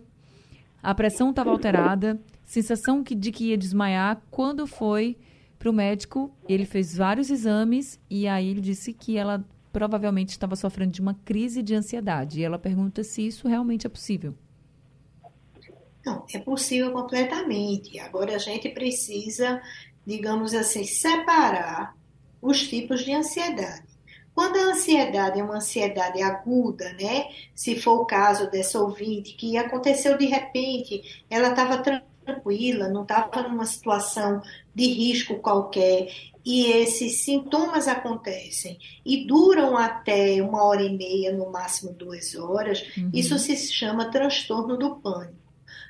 a 0.83 0.95
pressão 0.95 1.31
estava 1.31 1.49
alterada, 1.49 2.21
sensação 2.45 3.03
que, 3.03 3.15
de 3.15 3.33
que 3.33 3.47
ia 3.47 3.57
desmaiar. 3.57 4.21
Quando 4.31 4.67
foi 4.67 5.17
para 5.59 5.71
o 5.71 5.73
médico, 5.73 6.31
ele 6.47 6.67
fez 6.67 6.95
vários 6.95 7.31
exames 7.31 7.99
e 8.11 8.29
aí 8.29 8.51
ele 8.51 8.61
disse 8.61 8.93
que 8.93 9.17
ela 9.17 9.43
provavelmente 9.73 10.29
estava 10.29 10.55
sofrendo 10.55 10.93
de 10.93 11.01
uma 11.01 11.15
crise 11.15 11.63
de 11.63 11.75
ansiedade. 11.75 12.41
E 12.41 12.45
ela 12.45 12.59
pergunta 12.59 13.03
se 13.03 13.27
isso 13.27 13.49
realmente 13.49 13.87
é 13.87 13.91
possível. 13.91 14.35
Não, 16.09 16.25
é 16.33 16.39
possível 16.39 16.91
completamente. 16.93 17.99
Agora 17.99 18.35
a 18.35 18.39
gente 18.39 18.71
precisa, 18.71 19.61
digamos 20.07 20.55
assim, 20.55 20.85
separar 20.85 21.95
os 22.41 22.67
tipos 22.67 23.05
de 23.05 23.13
ansiedade. 23.13 23.87
Quando 24.35 24.57
a 24.57 24.71
ansiedade 24.73 25.39
é 25.39 25.43
uma 25.43 25.57
ansiedade 25.57 26.23
aguda, 26.23 26.93
né? 26.95 27.27
Se 27.55 27.79
for 27.79 28.01
o 28.01 28.07
caso 28.07 28.51
dessa 28.51 28.81
ouvinte 28.81 29.35
que 29.35 29.59
aconteceu 29.59 30.17
de 30.17 30.27
repente, 30.27 31.25
ela 31.29 31.49
estava 31.49 31.83
tranquila, 32.25 32.89
não 32.89 33.03
estava 33.03 33.43
numa 33.43 33.67
situação 33.67 34.41
de 34.75 34.87
risco 34.87 35.41
qualquer 35.41 36.09
e 36.45 36.67
esses 36.73 37.25
sintomas 37.25 37.87
acontecem 37.87 38.79
e 39.05 39.27
duram 39.27 39.77
até 39.77 40.41
uma 40.41 40.65
hora 40.65 40.83
e 40.83 40.97
meia, 40.97 41.33
no 41.33 41.51
máximo 41.51 41.93
duas 41.93 42.35
horas, 42.35 42.83
uhum. 42.97 43.11
isso 43.13 43.39
se 43.39 43.55
chama 43.57 44.11
transtorno 44.11 44.79
do 44.79 44.97
pânico. 44.97 45.38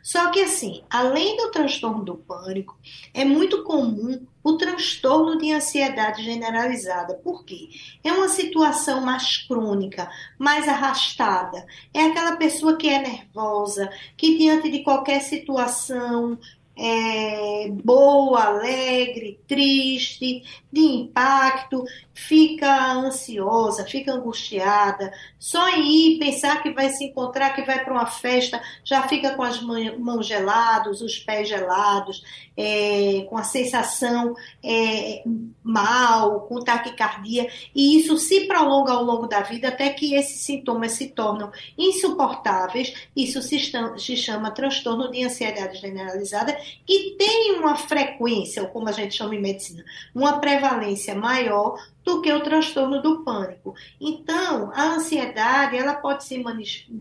Só 0.08 0.30
que, 0.30 0.40
assim, 0.40 0.82
além 0.88 1.36
do 1.36 1.50
transtorno 1.50 2.02
do 2.02 2.16
pânico, 2.16 2.78
é 3.12 3.26
muito 3.26 3.62
comum 3.62 4.26
o 4.42 4.56
transtorno 4.56 5.36
de 5.36 5.52
ansiedade 5.52 6.24
generalizada. 6.24 7.12
Por 7.12 7.44
quê? 7.44 7.68
É 8.02 8.10
uma 8.10 8.30
situação 8.30 9.02
mais 9.02 9.36
crônica, 9.46 10.10
mais 10.38 10.66
arrastada. 10.66 11.66
É 11.92 12.06
aquela 12.06 12.36
pessoa 12.36 12.78
que 12.78 12.88
é 12.88 13.02
nervosa, 13.02 13.90
que 14.16 14.38
diante 14.38 14.70
de 14.70 14.82
qualquer 14.82 15.20
situação 15.20 16.38
é, 16.78 17.68
boa, 17.70 18.44
alegre, 18.44 19.40
triste, 19.48 20.44
de 20.70 20.80
impacto, 20.80 21.84
fica 22.14 22.92
ansiosa, 22.92 23.84
fica 23.84 24.12
angustiada, 24.12 25.12
só 25.38 25.68
em 25.70 26.14
ir 26.14 26.18
pensar 26.18 26.62
que 26.62 26.72
vai 26.72 26.90
se 26.90 27.04
encontrar, 27.04 27.54
que 27.54 27.62
vai 27.62 27.84
para 27.84 27.92
uma 27.92 28.06
festa, 28.06 28.60
já 28.84 29.06
fica 29.08 29.34
com 29.34 29.42
as 29.42 29.60
mãos 29.62 30.26
geladas, 30.26 31.00
os 31.00 31.18
pés 31.18 31.48
gelados, 31.48 32.22
é, 32.56 33.24
com 33.28 33.38
a 33.38 33.44
sensação 33.44 34.34
é, 34.62 35.22
mal, 35.62 36.40
com 36.42 36.60
taquicardia, 36.60 37.48
e 37.74 37.98
isso 37.98 38.16
se 38.18 38.46
prolonga 38.46 38.92
ao 38.92 39.04
longo 39.04 39.26
da 39.26 39.40
vida 39.40 39.68
até 39.68 39.90
que 39.90 40.14
esses 40.14 40.40
sintomas 40.40 40.92
se 40.92 41.08
tornam 41.08 41.50
insuportáveis. 41.76 43.08
Isso 43.16 43.40
se, 43.40 43.58
se 43.96 44.16
chama 44.16 44.50
transtorno 44.50 45.10
de 45.10 45.24
ansiedade 45.24 45.78
generalizada, 45.80 46.58
que 46.86 47.16
tem 47.18 47.58
uma 47.58 47.76
frequência, 47.76 48.62
ou 48.62 48.68
como 48.68 48.88
a 48.88 48.92
gente 48.92 49.14
chama 49.14 49.34
em 49.34 49.40
medicina, 49.40 49.84
uma 50.14 50.38
prevalência 50.38 51.14
maior 51.14 51.76
do 52.04 52.22
que 52.22 52.32
o 52.32 52.40
transtorno 52.40 53.02
do 53.02 53.22
pânico. 53.22 53.74
Então, 54.00 54.72
a 54.74 54.94
ansiedade 54.94 55.76
ela 55.76 55.94
pode 55.94 56.24
se, 56.24 56.42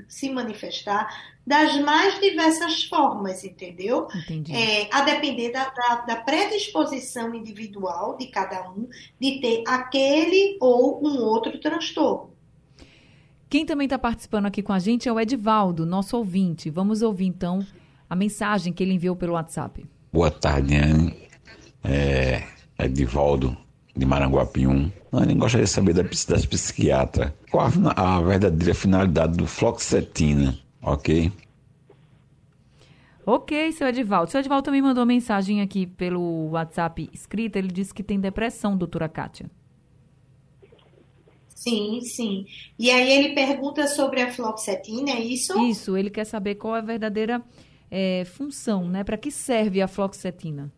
se 0.07 0.29
manifestar 0.29 1.07
das 1.47 1.79
mais 1.79 2.19
diversas 2.19 2.83
formas, 2.83 3.41
entendeu? 3.45 4.09
Entendi. 4.13 4.53
É, 4.53 4.89
a 4.91 5.01
depender 5.03 5.51
da, 5.51 5.69
da, 5.69 5.95
da, 6.01 6.15
predisposição 6.17 7.33
individual 7.33 8.17
de 8.17 8.27
cada 8.27 8.69
um 8.69 8.89
de 9.17 9.39
ter 9.39 9.63
aquele 9.65 10.57
ou 10.59 11.01
um 11.01 11.21
outro 11.21 11.57
transtorno. 11.61 12.31
Quem 13.49 13.65
também 13.65 13.85
está 13.85 13.97
participando 13.97 14.47
aqui 14.47 14.61
com 14.61 14.73
a 14.73 14.79
gente 14.79 15.07
é 15.07 15.13
o 15.13 15.17
Edivaldo, 15.17 15.85
nosso 15.85 16.17
ouvinte. 16.17 16.69
Vamos 16.69 17.01
ouvir 17.01 17.27
então 17.27 17.65
a 18.09 18.15
mensagem 18.15 18.73
que 18.73 18.83
ele 18.83 18.93
enviou 18.93 19.15
pelo 19.15 19.33
WhatsApp. 19.33 19.85
Boa 20.11 20.31
tarde, 20.31 20.75
Anne. 20.75 21.13
É, 21.83 22.43
Edivaldo, 22.79 23.55
de 23.95 24.05
Maranguapium. 24.05 24.91
Anne, 25.11 25.35
gostaria 25.35 25.65
de 25.65 25.71
saber 25.71 25.93
das, 25.93 26.25
das 26.25 26.45
psiquiatras 26.45 27.31
qual 27.49 27.69
a, 27.95 28.17
a 28.17 28.21
verdadeira 28.21 28.75
finalidade 28.75 29.37
do 29.37 29.47
floxetina 29.47 30.57
Ok? 30.81 31.31
Ok, 33.25 33.71
seu 33.73 33.87
Edivaldo. 33.87 34.31
Seu 34.31 34.39
Edivaldo 34.39 34.63
também 34.63 34.81
mandou 34.81 35.05
mensagem 35.05 35.61
aqui 35.61 35.85
pelo 35.85 36.51
WhatsApp 36.51 37.09
escrita. 37.11 37.59
Ele 37.59 37.67
disse 37.67 37.93
que 37.93 38.01
tem 38.01 38.19
depressão, 38.19 38.77
doutora 38.77 39.09
Kátia. 39.09 39.51
Sim, 41.49 41.99
sim. 42.01 42.45
E 42.79 42.89
aí 42.89 43.11
ele 43.11 43.35
pergunta 43.35 43.85
sobre 43.87 44.21
a 44.21 44.31
fluoxetina, 44.31 45.11
é 45.11 45.19
isso? 45.19 45.59
Isso, 45.59 45.97
ele 45.97 46.09
quer 46.09 46.23
saber 46.23 46.55
qual 46.55 46.75
é 46.77 46.79
a 46.79 46.81
verdadeira 46.81 47.43
é, 47.89 48.25
função, 48.25 48.87
né? 48.87 49.03
Para 49.03 49.17
que 49.17 49.31
serve 49.31 49.81
a 49.81 49.87
fluoxetina? 49.87 50.71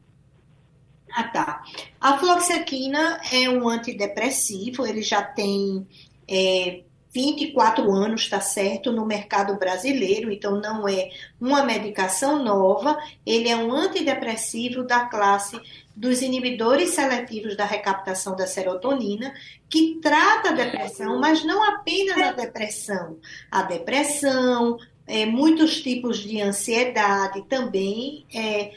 Ah, 1.11 1.23
tá. 1.23 1.63
A 1.99 2.17
fluoxetina 2.17 3.19
é 3.31 3.49
um 3.49 3.67
antidepressivo, 3.67 4.85
ele 4.85 5.01
já 5.01 5.23
tem 5.23 5.87
é, 6.27 6.83
24 7.11 7.91
anos, 7.91 8.21
está 8.21 8.39
certo, 8.39 8.91
no 8.91 9.05
mercado 9.05 9.57
brasileiro, 9.57 10.31
então 10.31 10.61
não 10.61 10.87
é 10.87 11.09
uma 11.41 11.63
medicação 11.63 12.43
nova, 12.43 12.97
ele 13.25 13.49
é 13.49 13.55
um 13.55 13.71
antidepressivo 13.73 14.83
da 14.83 15.05
classe 15.05 15.59
dos 15.95 16.21
inibidores 16.21 16.91
seletivos 16.91 17.57
da 17.57 17.65
recaptação 17.65 18.35
da 18.35 18.47
serotonina, 18.47 19.33
que 19.67 19.99
trata 20.01 20.49
a 20.49 20.53
depressão, 20.53 21.19
mas 21.19 21.43
não 21.43 21.63
apenas 21.63 22.17
a 22.21 22.31
depressão. 22.31 23.17
A 23.51 23.63
depressão, 23.63 24.77
é, 25.09 25.25
muitos 25.25 25.81
tipos 25.81 26.19
de 26.19 26.39
ansiedade 26.39 27.41
também 27.49 28.25
é, 28.33 28.71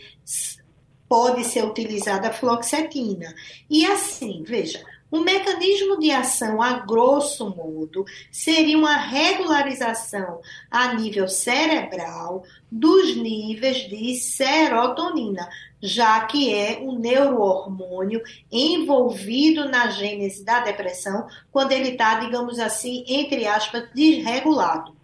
pode 1.06 1.44
ser 1.44 1.62
utilizada 1.62 2.28
a 2.28 2.32
fluoxetina. 2.32 3.34
E 3.68 3.84
assim, 3.84 4.42
veja, 4.42 4.82
o 5.10 5.20
mecanismo 5.20 5.98
de 5.98 6.10
ação, 6.10 6.62
a 6.62 6.78
grosso 6.78 7.50
modo, 7.54 8.02
seria 8.30 8.78
uma 8.78 8.96
regularização 8.96 10.40
a 10.70 10.94
nível 10.94 11.28
cerebral 11.28 12.44
dos 12.70 13.14
níveis 13.14 13.86
de 13.90 14.14
serotonina, 14.14 15.46
já 15.82 16.24
que 16.24 16.54
é 16.54 16.78
um 16.80 16.98
neurohormônio 16.98 18.22
envolvido 18.50 19.68
na 19.68 19.90
gênese 19.90 20.42
da 20.42 20.60
depressão, 20.60 21.26
quando 21.50 21.72
ele 21.72 21.90
está, 21.90 22.14
digamos 22.14 22.58
assim, 22.58 23.04
entre 23.06 23.46
aspas, 23.46 23.90
desregulado. 23.94 25.01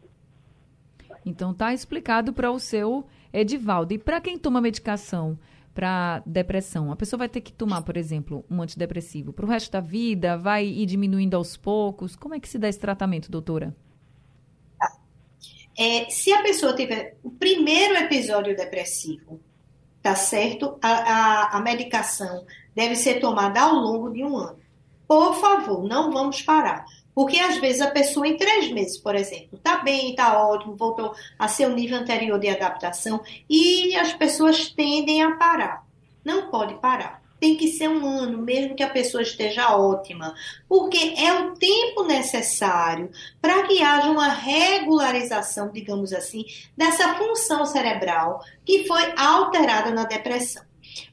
Então 1.29 1.53
tá 1.53 1.73
explicado 1.73 2.33
para 2.33 2.51
o 2.51 2.59
seu 2.59 3.07
Edivaldo. 3.33 3.93
E 3.93 3.99
para 3.99 4.21
quem 4.21 4.39
toma 4.39 4.61
medicação 4.61 5.39
para 5.75 6.23
depressão, 6.27 6.91
a 6.91 6.97
pessoa 6.97 7.19
vai 7.19 7.29
ter 7.29 7.41
que 7.41 7.53
tomar, 7.53 7.83
por 7.83 7.97
exemplo, 7.97 8.45
um 8.51 8.61
antidepressivo 8.63 9.33
para 9.33 9.45
o 9.45 9.49
resto 9.49 9.71
da 9.71 9.81
vida, 9.81 10.37
vai 10.37 10.67
ir 10.67 10.87
diminuindo 10.87 11.37
aos 11.37 11.57
poucos. 11.57 12.17
Como 12.17 12.35
é 12.35 12.41
que 12.41 12.49
se 12.49 12.59
dá 12.59 12.69
esse 12.69 12.81
tratamento, 12.81 13.31
doutora? 13.31 13.77
É, 15.79 16.11
se 16.11 16.33
a 16.33 16.43
pessoa 16.43 16.75
tiver 16.75 17.17
o 17.23 17.31
primeiro 17.31 17.95
episódio 17.95 18.57
depressivo, 18.57 19.41
tá 20.03 20.17
certo? 20.17 20.77
A, 20.83 20.89
a, 20.89 21.59
a 21.59 21.61
medicação 21.61 22.45
deve 22.75 22.97
ser 22.97 23.21
tomada 23.21 23.61
ao 23.61 23.75
longo 23.75 24.11
de 24.11 24.25
um 24.25 24.37
ano. 24.37 24.59
Por 25.07 25.35
favor, 25.35 25.89
não 25.89 26.11
vamos 26.11 26.43
parar. 26.43 26.85
Porque 27.19 27.37
às 27.37 27.57
vezes 27.57 27.81
a 27.81 27.91
pessoa 27.91 28.29
em 28.29 28.37
três 28.37 28.71
meses, 28.71 28.97
por 28.97 29.17
exemplo, 29.17 29.59
está 29.59 29.79
bem, 29.79 30.11
está 30.11 30.41
ótimo, 30.41 30.77
voltou 30.77 31.13
a 31.37 31.49
seu 31.49 31.69
nível 31.69 31.99
anterior 31.99 32.39
de 32.39 32.49
adaptação 32.49 33.21
e 33.51 33.93
as 33.97 34.13
pessoas 34.13 34.71
tendem 34.71 35.21
a 35.21 35.33
parar. 35.33 35.85
Não 36.25 36.49
pode 36.49 36.75
parar 36.75 37.21
tem 37.41 37.57
que 37.57 37.69
ser 37.69 37.89
um 37.89 38.05
ano, 38.05 38.39
mesmo 38.39 38.75
que 38.75 38.83
a 38.83 38.91
pessoa 38.91 39.23
esteja 39.23 39.77
ótima, 39.77 40.35
porque 40.69 41.15
é 41.17 41.33
o 41.33 41.55
tempo 41.55 42.03
necessário 42.03 43.11
para 43.41 43.63
que 43.63 43.81
haja 43.81 44.11
uma 44.11 44.29
regularização, 44.29 45.71
digamos 45.71 46.13
assim, 46.13 46.45
dessa 46.77 47.15
função 47.15 47.65
cerebral 47.65 48.41
que 48.65 48.89
foi 48.89 49.13
alterada 49.17 49.93
na 49.93 50.05
depressão. 50.05 50.65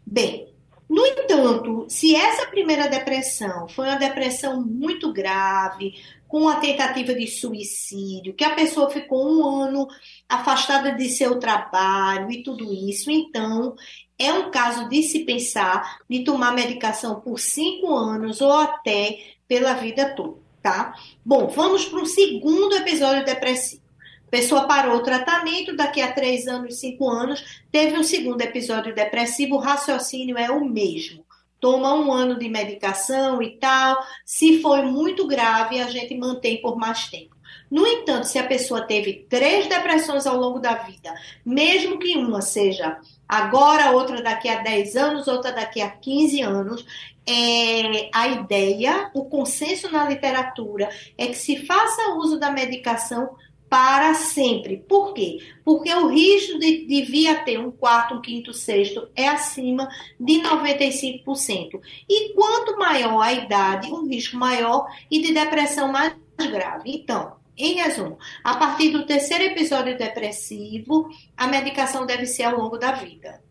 Bem, 0.04 0.55
no 0.88 1.06
entanto, 1.06 1.86
se 1.90 2.16
essa 2.16 2.48
primeira 2.48 2.88
depressão 2.88 3.68
foi 3.68 3.88
uma 3.88 3.98
depressão 3.98 4.62
muito 4.62 5.12
grave, 5.12 5.94
com 6.28 6.50
a 6.50 6.56
tentativa 6.56 7.14
de 7.14 7.28
suicídio, 7.28 8.34
que 8.34 8.44
a 8.44 8.56
pessoa 8.56 8.90
ficou 8.90 9.26
um 9.26 9.62
ano 9.62 9.88
afastada 10.28 10.92
de 10.92 11.08
seu 11.08 11.40
trabalho 11.40 12.32
e 12.32 12.44
tudo 12.44 12.74
isso, 12.74 13.10
então 13.10 13.76
é 14.18 14.34
um 14.34 14.52
caso 14.52 14.90
de 14.90 15.04
se 15.04 15.20
pensar 15.24 16.00
de 16.10 16.24
tomar 16.24 16.54
medicação 16.54 17.22
por 17.22 17.40
cinco 17.40 17.94
anos 17.94 18.42
ou 18.42 18.52
até 18.52 19.20
pela 19.48 19.76
vida 19.76 20.14
toda, 20.16 20.38
tá? 20.62 20.94
Bom, 21.24 21.48
vamos 21.48 21.86
para 21.86 22.02
o 22.02 22.06
segundo 22.06 22.76
episódio 22.76 23.24
depressivo. 23.24 23.85
Pessoa 24.30 24.68
parou 24.68 24.98
o 24.98 25.04
tratamento, 25.04 25.76
daqui 25.76 26.02
a 26.02 26.12
três 26.12 26.48
anos, 26.48 26.80
cinco 26.80 27.10
anos, 27.10 27.62
teve 27.72 27.98
um 27.98 28.04
segundo 28.04 28.42
episódio 28.42 28.94
depressivo, 28.94 29.56
o 29.56 29.60
raciocínio 29.60 30.38
é 30.38 30.50
o 30.50 30.66
mesmo. 30.66 31.26
Toma 31.60 31.94
um 31.94 32.12
ano 32.12 32.38
de 32.38 32.50
medicação 32.50 33.42
e 33.42 33.58
tal. 33.58 33.98
Se 34.26 34.62
foi 34.62 34.84
muito 34.84 35.26
grave, 35.26 35.80
a 35.80 35.88
gente 35.88 36.16
mantém 36.16 36.62
por 36.62 36.78
mais 36.78 37.08
tempo. 37.08 37.36
No 37.70 37.88
entanto, 37.88 38.26
se 38.26 38.38
a 38.38 38.46
pessoa 38.46 38.86
teve 38.86 39.26
três 39.30 39.68
depressões 39.68 40.28
ao 40.28 40.38
longo 40.38 40.60
da 40.60 40.76
vida, 40.76 41.14
mesmo 41.44 41.98
que 41.98 42.16
uma 42.16 42.42
seja 42.42 43.00
agora, 43.28 43.92
outra 43.92 44.22
daqui 44.22 44.48
a 44.48 44.62
10 44.62 44.96
anos, 44.96 45.28
outra 45.28 45.52
daqui 45.52 45.82
a 45.82 45.90
15 45.90 46.42
anos, 46.42 46.86
é, 47.28 48.10
a 48.14 48.28
ideia, 48.28 49.10
o 49.16 49.26
consenso 49.26 49.92
na 49.92 50.08
literatura 50.08 50.90
é 51.18 51.28
que 51.28 51.34
se 51.34 51.66
faça 51.66 52.14
uso 52.14 52.40
da 52.40 52.52
medicação 52.52 53.36
para 53.76 54.14
sempre. 54.14 54.78
Por 54.78 55.14
quê? 55.14 55.40
Porque 55.66 55.94
o 55.94 56.08
risco 56.08 56.58
de, 56.58 56.86
de 56.86 57.02
vir 57.02 57.28
a 57.28 57.44
ter 57.44 57.60
um 57.60 57.70
quarto, 57.70 58.16
um 58.16 58.22
quinto, 58.22 58.54
sexto 58.54 59.10
é 59.14 59.28
acima 59.28 59.90
de 60.18 60.36
95%. 60.36 61.82
E 62.08 62.34
quanto 62.34 62.80
maior 62.80 63.20
a 63.20 63.34
idade, 63.34 63.92
um 63.92 64.08
risco 64.08 64.38
maior 64.38 64.88
e 65.12 65.22
de 65.22 65.34
depressão 65.34 65.92
mais 65.92 66.16
grave. 66.38 66.90
Então, 66.90 67.34
em 67.58 67.74
resumo, 67.74 68.18
a 68.42 68.56
partir 68.56 68.92
do 68.92 69.06
terceiro 69.06 69.44
episódio 69.44 69.98
depressivo, 69.98 71.10
a 71.36 71.46
medicação 71.46 72.06
deve 72.06 72.26
ser 72.28 72.44
ao 72.44 72.58
longo 72.58 72.78
da 72.78 72.94
vida. 72.94 73.44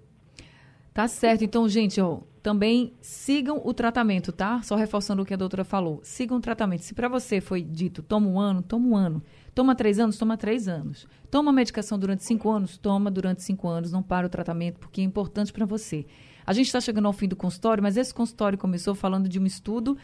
Tá 0.94 1.06
certo. 1.06 1.44
Então, 1.44 1.68
gente, 1.68 2.00
ó, 2.00 2.20
também 2.42 2.94
sigam 3.02 3.60
o 3.62 3.74
tratamento, 3.74 4.32
tá? 4.32 4.62
Só 4.62 4.74
reforçando 4.74 5.20
o 5.20 5.26
que 5.26 5.34
a 5.34 5.36
doutora 5.36 5.64
falou. 5.64 6.00
Sigam 6.02 6.38
o 6.38 6.40
tratamento. 6.40 6.80
Se 6.80 6.94
para 6.94 7.08
você 7.08 7.42
foi 7.42 7.60
dito, 7.60 8.02
toma 8.02 8.26
um 8.26 8.40
ano, 8.40 8.62
toma 8.62 8.88
um 8.88 8.96
ano. 8.96 9.22
Toma 9.54 9.74
três 9.74 10.00
anos, 10.00 10.18
toma 10.18 10.36
três 10.36 10.66
anos. 10.66 11.06
Toma 11.30 11.52
medicação 11.52 11.98
durante 11.98 12.24
cinco 12.24 12.50
anos, 12.50 12.76
toma 12.76 13.10
durante 13.10 13.42
cinco 13.42 13.68
anos. 13.68 13.92
Não 13.92 14.02
para 14.02 14.26
o 14.26 14.30
tratamento, 14.30 14.80
porque 14.80 15.00
é 15.00 15.04
importante 15.04 15.52
para 15.52 15.64
você. 15.64 16.04
A 16.44 16.52
gente 16.52 16.66
está 16.66 16.80
chegando 16.80 17.06
ao 17.06 17.12
fim 17.12 17.28
do 17.28 17.36
consultório, 17.36 17.82
mas 17.82 17.96
esse 17.96 18.12
consultório 18.12 18.58
começou 18.58 18.94
falando 18.94 19.28
de 19.28 19.38
um 19.38 19.46
estudo 19.46 19.96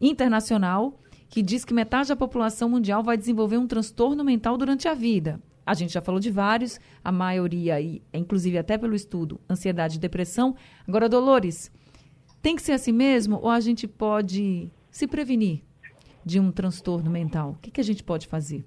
internacional 0.00 1.00
que 1.28 1.42
diz 1.42 1.64
que 1.64 1.72
metade 1.72 2.10
da 2.10 2.16
população 2.16 2.68
mundial 2.68 3.02
vai 3.02 3.16
desenvolver 3.16 3.56
um 3.56 3.66
transtorno 3.66 4.22
mental 4.22 4.58
durante 4.58 4.86
a 4.86 4.92
vida. 4.92 5.40
A 5.64 5.74
gente 5.74 5.92
já 5.92 6.02
falou 6.02 6.20
de 6.20 6.30
vários, 6.30 6.78
a 7.02 7.10
maioria, 7.10 7.76
inclusive 8.12 8.58
até 8.58 8.76
pelo 8.76 8.94
estudo, 8.94 9.40
ansiedade 9.48 9.96
e 9.96 10.00
depressão. 10.00 10.54
Agora, 10.86 11.08
Dolores, 11.08 11.72
tem 12.42 12.54
que 12.54 12.62
ser 12.62 12.72
assim 12.72 12.92
mesmo 12.92 13.38
ou 13.40 13.48
a 13.48 13.60
gente 13.60 13.88
pode 13.88 14.70
se 14.90 15.06
prevenir 15.06 15.62
de 16.24 16.38
um 16.38 16.52
transtorno 16.52 17.10
mental? 17.10 17.52
O 17.52 17.62
que, 17.62 17.70
que 17.70 17.80
a 17.80 17.84
gente 17.84 18.02
pode 18.02 18.26
fazer? 18.26 18.64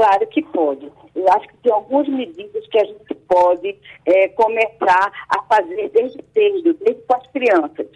Claro 0.00 0.26
que 0.28 0.42
pode. 0.42 0.90
Eu 1.14 1.28
acho 1.30 1.48
que 1.48 1.56
tem 1.58 1.72
algumas 1.72 2.08
medidas 2.08 2.66
que 2.68 2.78
a 2.78 2.84
gente 2.84 3.14
pode 3.28 3.76
é, 4.06 4.28
começar 4.28 5.12
a 5.28 5.42
fazer 5.42 5.90
desde 5.90 6.24
cedo, 6.32 6.72
desde 6.74 7.02
com 7.02 7.14
as 7.14 7.26
crianças 7.26 7.86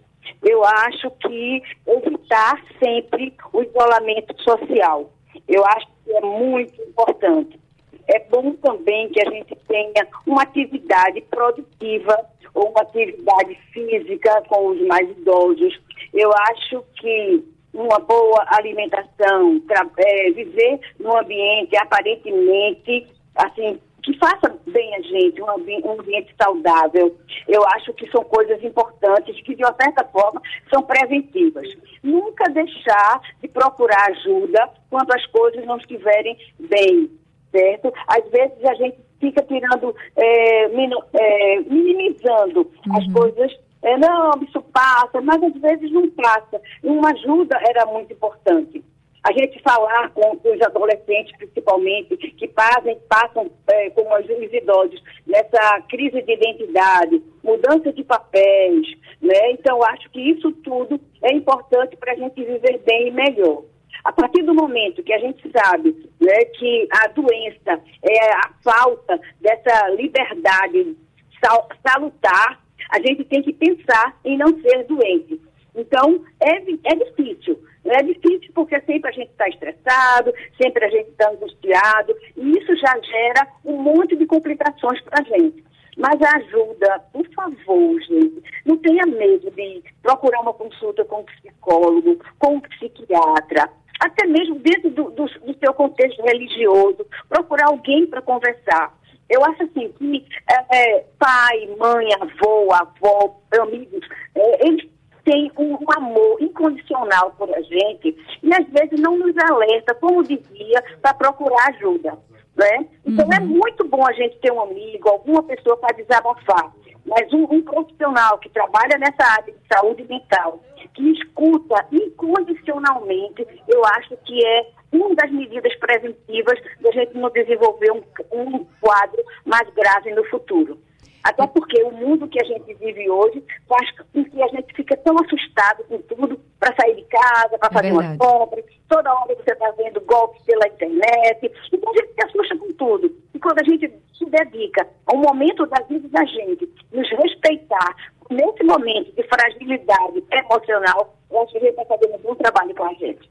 eu 0.42 0.62
acho 0.64 1.10
que 1.12 1.62
evitar 1.86 2.62
sempre 2.82 3.34
o 3.52 3.62
isolamento 3.62 4.34
social. 4.42 5.10
Eu 5.48 5.64
acho 5.64 5.86
que 6.04 6.12
é 6.12 6.20
muito 6.20 6.82
importante. 6.82 7.58
É 8.06 8.20
bom 8.28 8.52
também 8.56 9.08
que 9.08 9.26
a 9.26 9.30
gente 9.30 9.56
tenha 9.66 10.06
uma 10.26 10.42
atividade 10.42 11.22
produtiva 11.22 12.26
ou 12.52 12.70
uma 12.70 12.82
atividade 12.82 13.54
física 13.72 14.42
com 14.48 14.68
os 14.68 14.86
mais 14.86 15.08
idosos. 15.10 15.80
Eu 16.12 16.30
acho 16.50 16.84
que 17.00 17.42
uma 17.74 17.98
boa 17.98 18.46
alimentação, 18.48 19.60
é, 19.98 20.30
viver 20.30 20.80
num 20.98 21.18
ambiente 21.18 21.76
aparentemente 21.76 23.06
assim 23.34 23.78
que 24.04 24.16
faça 24.18 24.54
bem 24.66 24.94
a 24.94 25.00
gente, 25.00 25.40
um, 25.40 25.50
ambiente, 25.50 25.86
um 25.86 25.92
ambiente 25.92 26.34
saudável. 26.40 27.16
Eu 27.48 27.64
acho 27.68 27.92
que 27.94 28.06
são 28.10 28.22
coisas 28.24 28.62
importantes 28.62 29.40
que, 29.42 29.54
de 29.54 29.64
uma 29.64 29.74
certa 29.80 30.04
forma, 30.04 30.42
são 30.72 30.82
preventivas. 30.82 31.66
Nunca 32.02 32.44
deixar 32.50 33.20
de 33.40 33.48
procurar 33.48 34.10
ajuda 34.10 34.68
quando 34.90 35.10
as 35.10 35.24
coisas 35.28 35.64
não 35.64 35.78
estiverem 35.78 36.36
bem, 36.60 37.10
certo? 37.50 37.92
Às 38.06 38.28
vezes 38.30 38.62
a 38.64 38.74
gente 38.74 38.98
fica 39.18 39.42
tirando, 39.42 39.96
é, 40.16 40.64
é, 40.66 41.60
minimizando 41.60 42.70
uhum. 42.86 42.96
as 42.98 43.10
coisas 43.10 43.63
é, 43.84 43.98
não, 43.98 44.30
isso 44.42 44.60
passa, 44.72 45.20
mas 45.20 45.42
às 45.42 45.54
vezes 45.60 45.92
não 45.92 46.08
passa. 46.10 46.60
Uma 46.82 47.10
ajuda 47.10 47.58
era 47.68 47.86
muito 47.86 48.12
importante 48.12 48.82
a 49.24 49.32
gente 49.32 49.58
falar 49.62 50.10
com, 50.10 50.32
os 50.32 50.60
adolescentes, 50.60 51.34
principalmente, 51.38 52.14
que 52.16 52.46
fazem, 52.48 52.98
passam, 53.08 53.50
é, 53.70 53.88
como 53.90 54.14
os 54.16 54.52
idosos, 54.52 55.02
nessa 55.26 55.80
crise 55.88 56.20
de 56.22 56.32
identidade, 56.32 57.22
mudança 57.42 57.90
de 57.90 58.04
papéis, 58.04 58.86
né? 59.22 59.52
Então, 59.52 59.82
acho 59.82 60.10
que 60.10 60.20
isso 60.20 60.52
tudo 60.62 61.00
é 61.22 61.32
importante 61.32 61.96
para 61.96 62.12
a 62.12 62.16
gente 62.16 62.44
viver 62.44 62.82
bem 62.84 63.08
e 63.08 63.10
melhor. 63.10 63.62
A 64.04 64.12
partir 64.12 64.42
do 64.42 64.54
momento 64.54 65.02
que 65.02 65.14
a 65.14 65.18
gente 65.18 65.50
sabe 65.50 65.90
né, 66.20 66.44
que 66.58 66.86
a 66.90 67.08
doença 67.08 67.82
é 68.02 68.34
a 68.34 68.50
falta 68.62 69.18
dessa 69.40 69.88
liberdade 69.90 70.94
sal, 71.42 71.66
salutar, 71.86 72.63
a 72.90 72.98
gente 72.98 73.24
tem 73.24 73.42
que 73.42 73.52
pensar 73.52 74.18
em 74.24 74.36
não 74.38 74.48
ser 74.60 74.84
doente. 74.84 75.40
Então, 75.74 76.24
é, 76.40 76.56
é 76.58 76.96
difícil. 76.96 77.58
É 77.84 78.02
difícil 78.02 78.50
porque 78.54 78.80
sempre 78.82 79.10
a 79.10 79.12
gente 79.12 79.30
está 79.30 79.46
estressado, 79.48 80.32
sempre 80.60 80.84
a 80.84 80.88
gente 80.88 81.10
está 81.10 81.30
angustiado, 81.30 82.16
e 82.36 82.58
isso 82.58 82.74
já 82.76 82.98
gera 82.98 83.46
um 83.64 83.76
monte 83.76 84.16
de 84.16 84.24
complicações 84.24 85.00
para 85.02 85.20
a 85.20 85.24
gente. 85.24 85.62
Mas 85.96 86.20
ajuda, 86.20 87.00
por 87.12 87.26
favor, 87.34 88.00
gente, 88.02 88.42
não 88.64 88.76
tenha 88.78 89.06
medo 89.06 89.50
de 89.50 89.82
procurar 90.02 90.40
uma 90.40 90.54
consulta 90.54 91.04
com 91.04 91.20
um 91.20 91.24
psicólogo, 91.24 92.18
com 92.38 92.54
um 92.54 92.60
psiquiatra, 92.60 93.70
até 94.00 94.26
mesmo 94.26 94.58
dentro 94.58 94.90
do, 94.90 95.10
do, 95.10 95.24
do 95.26 95.58
seu 95.58 95.72
contexto 95.74 96.22
religioso, 96.22 97.06
procurar 97.28 97.68
alguém 97.68 98.06
para 98.06 98.22
conversar. 98.22 98.92
Eu 99.28 99.44
acho 99.44 99.62
assim 99.62 99.92
que 99.92 100.26
é, 100.70 101.04
pai, 101.18 101.68
mãe, 101.78 102.08
avô, 102.20 102.72
avó, 102.72 103.40
amigos, 103.60 104.06
é, 104.34 104.66
eles 104.66 104.94
tem 105.24 105.50
um, 105.56 105.74
um, 105.74 105.86
amor 105.96 106.36
incondicional 106.40 107.30
por 107.38 107.52
a 107.54 107.60
gente 107.62 108.14
e 108.42 108.54
às 108.54 108.66
vezes 108.68 109.00
não 109.00 109.16
nos 109.16 109.34
alerta, 109.38 109.94
como 109.94 110.22
dizia, 110.22 110.84
para 111.00 111.14
procurar 111.14 111.70
ajuda. 111.70 112.18
Né? 112.54 112.86
Então 113.04 113.26
é 113.32 113.38
uhum. 113.38 113.44
é 113.44 113.48
muito 113.48 113.88
bom 113.88 114.06
a 114.06 114.12
gente 114.12 114.38
ter 114.38 114.52
um 114.52 114.60
amigo, 114.60 115.08
alguma 115.08 115.42
pessoa 115.42 115.76
para 115.76 115.96
desabafar. 115.96 116.72
Mas 117.04 117.32
um, 117.32 117.44
um, 117.50 117.62
profissional 117.62 118.38
que 118.38 118.48
trabalha 118.48 118.96
nessa 118.98 119.24
área 119.32 119.52
de 119.52 119.60
saúde 119.72 120.06
mental, 120.08 120.62
que 120.94 121.10
escuta 121.10 121.86
incondicionalmente, 121.92 123.46
eu 123.68 123.84
acho 123.96 124.16
que 124.24 124.44
é 124.44 124.70
uma 124.92 125.14
das 125.14 125.30
medidas 125.30 125.74
preventivas 125.76 126.58
da 126.80 126.90
gente 126.92 127.14
não 127.18 127.30
desenvolver 127.30 127.90
um, 127.90 128.02
um 128.32 128.64
quadro 128.80 129.22
mais 129.44 129.68
grave 129.74 130.12
no 130.14 130.24
futuro. 130.24 130.78
Até 131.24 131.46
porque 131.46 131.82
o 131.82 131.90
mundo 131.90 132.28
que 132.28 132.38
a 132.38 132.44
gente 132.44 132.74
vive 132.74 133.08
hoje 133.08 133.42
faz 133.66 133.90
com 134.12 134.22
que 134.24 134.42
a 134.42 134.48
gente 134.48 134.74
fique 134.74 134.94
tão 134.98 135.16
assustado 135.16 135.82
com 135.84 135.98
tudo 136.02 136.38
para 136.60 136.76
sair 136.76 136.96
de 136.96 137.04
casa, 137.04 137.58
para 137.58 137.70
é 137.70 137.72
fazer 137.72 137.92
uma 137.92 138.16
compra. 138.18 138.62
Toda 138.86 139.14
hora 139.14 139.34
você 139.34 139.52
está 139.52 139.70
vendo 139.70 140.02
golpes 140.02 140.42
pela 140.42 140.68
internet. 140.68 141.50
Então 141.72 141.90
a 141.90 141.96
gente 141.96 142.12
se 142.12 142.26
assusta 142.26 142.58
com 142.58 142.72
tudo. 142.74 143.16
E 143.32 143.38
quando 143.38 143.58
a 143.58 143.64
gente 143.64 143.90
se 144.18 144.26
dedica 144.26 144.86
ao 145.06 145.16
momento 145.16 145.64
da 145.66 145.82
vida 145.84 146.06
da 146.10 146.24
gente, 146.26 146.68
nos 146.92 147.10
respeitar, 147.10 147.96
nesse 148.30 148.62
momento 148.62 149.14
de 149.14 149.22
fragilidade 149.22 150.22
emocional, 150.30 151.16
eu 151.30 151.42
acho 151.42 151.52
que 151.52 151.58
a 151.58 151.60
gente 151.60 151.70
está 151.70 151.84
fazendo 151.86 152.16
um 152.16 152.22
bom 152.22 152.34
trabalho 152.34 152.74
com 152.74 152.84
a 152.84 152.92
gente. 152.94 153.30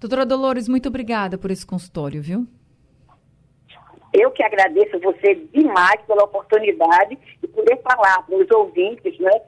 Doutora 0.00 0.24
Dolores, 0.24 0.68
muito 0.68 0.88
obrigada 0.88 1.36
por 1.36 1.50
esse 1.50 1.66
consultório, 1.66 2.22
viu? 2.22 2.46
Eu 4.12 4.30
que 4.30 4.42
agradeço 4.42 4.98
você 5.00 5.34
demais 5.52 6.00
pela 6.06 6.24
oportunidade 6.24 7.16
de 7.40 7.48
poder 7.48 7.80
falar 7.82 8.22
para 8.22 8.36
os 8.36 8.50
ouvintes, 8.50 9.18
né? 9.18 9.40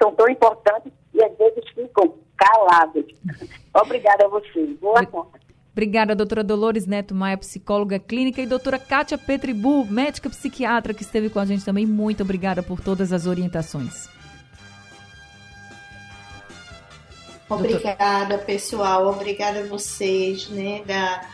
São 0.00 0.14
tão 0.14 0.28
importantes 0.28 0.92
e 1.12 1.22
às 1.22 1.36
vezes 1.36 1.68
ficam 1.70 2.14
calados. 2.36 3.04
Obrigada 3.74 4.26
a 4.26 4.28
você. 4.28 4.66
Boa 4.80 5.04
conta. 5.06 5.44
Obrigada, 5.72 6.14
doutora 6.14 6.44
Dolores 6.44 6.86
Neto 6.86 7.16
Maia, 7.16 7.36
psicóloga 7.36 7.98
clínica, 7.98 8.40
e 8.40 8.46
doutora 8.46 8.78
Kátia 8.78 9.18
Petribu, 9.18 9.84
médica 9.84 10.30
psiquiatra, 10.30 10.94
que 10.94 11.02
esteve 11.02 11.28
com 11.28 11.40
a 11.40 11.44
gente 11.44 11.64
também. 11.64 11.84
Muito 11.84 12.22
obrigada 12.22 12.62
por 12.62 12.80
todas 12.80 13.12
as 13.12 13.26
orientações. 13.26 14.08
Obrigada, 17.48 18.38
pessoal. 18.38 19.08
Obrigada 19.08 19.60
a 19.60 19.66
vocês, 19.66 20.48
né, 20.48 20.82
da 20.86 21.28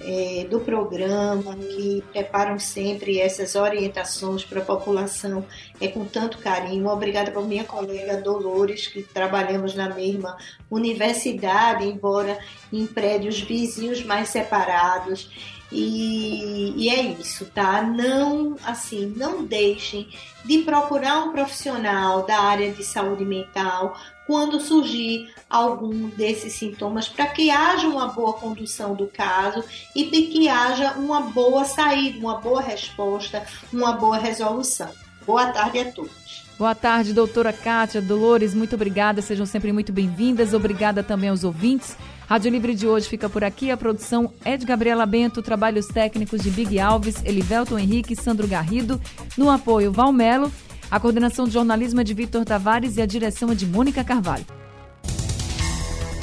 é, 0.00 0.46
do 0.48 0.60
programa, 0.60 1.56
que 1.56 2.02
preparam 2.12 2.58
sempre 2.58 3.18
essas 3.18 3.54
orientações 3.54 4.44
para 4.44 4.60
a 4.60 4.64
população 4.64 5.44
é 5.80 5.88
com 5.88 6.04
tanto 6.04 6.38
carinho. 6.38 6.88
Obrigada 6.88 7.30
para 7.30 7.42
minha 7.42 7.64
colega 7.64 8.16
Dolores, 8.20 8.86
que 8.86 9.02
trabalhamos 9.02 9.74
na 9.74 9.88
mesma 9.88 10.36
universidade, 10.70 11.84
embora 11.84 12.38
em 12.72 12.86
prédios 12.86 13.40
vizinhos 13.40 14.04
mais 14.04 14.28
separados. 14.28 15.30
E, 15.70 16.72
e, 16.76 16.88
é 16.88 17.02
isso, 17.02 17.44
tá? 17.46 17.82
Não, 17.82 18.56
assim, 18.64 19.12
não 19.16 19.44
deixem 19.44 20.08
de 20.44 20.58
procurar 20.60 21.24
um 21.24 21.32
profissional 21.32 22.24
da 22.24 22.40
área 22.40 22.72
de 22.72 22.82
saúde 22.82 23.24
mental 23.24 23.94
quando 24.28 24.60
surgir 24.60 25.30
algum 25.48 26.10
desses 26.10 26.52
sintomas, 26.52 27.08
para 27.08 27.28
que 27.28 27.50
haja 27.50 27.88
uma 27.88 28.08
boa 28.08 28.34
condução 28.34 28.94
do 28.94 29.06
caso 29.06 29.64
e 29.96 30.04
que 30.04 30.46
haja 30.50 30.92
uma 30.98 31.22
boa 31.22 31.64
saída, 31.64 32.18
uma 32.18 32.34
boa 32.34 32.60
resposta, 32.60 33.42
uma 33.72 33.92
boa 33.92 34.18
resolução. 34.18 34.90
Boa 35.26 35.46
tarde 35.46 35.78
a 35.78 35.90
todos. 35.90 36.44
Boa 36.58 36.74
tarde, 36.74 37.14
doutora 37.14 37.54
Kátia, 37.54 38.02
Dolores, 38.02 38.52
muito 38.52 38.74
obrigada, 38.74 39.22
sejam 39.22 39.46
sempre 39.46 39.72
muito 39.72 39.92
bem-vindas. 39.94 40.52
Obrigada 40.52 41.02
também 41.02 41.30
aos 41.30 41.42
ouvintes. 41.42 41.96
Rádio 42.28 42.50
Livre 42.50 42.74
de 42.74 42.86
hoje 42.86 43.08
fica 43.08 43.30
por 43.30 43.42
aqui. 43.42 43.70
A 43.70 43.76
produção 43.78 44.30
é 44.44 44.58
de 44.58 44.66
Gabriela 44.66 45.06
Bento, 45.06 45.40
trabalhos 45.40 45.86
técnicos 45.86 46.42
de 46.42 46.50
Big 46.50 46.78
Alves, 46.78 47.24
Elivelton 47.24 47.78
Henrique 47.78 48.12
e 48.12 48.16
Sandro 48.16 48.46
Garrido. 48.46 49.00
No 49.38 49.48
apoio, 49.48 49.90
Valmelo. 49.90 50.52
A 50.90 50.98
coordenação 50.98 51.46
de 51.46 51.52
jornalismo 51.52 52.00
é 52.00 52.04
de 52.04 52.14
Vitor 52.14 52.44
Tavares 52.44 52.96
e 52.96 53.02
a 53.02 53.06
direção 53.06 53.50
é 53.50 53.54
de 53.54 53.66
Mônica 53.66 54.02
Carvalho. 54.02 54.46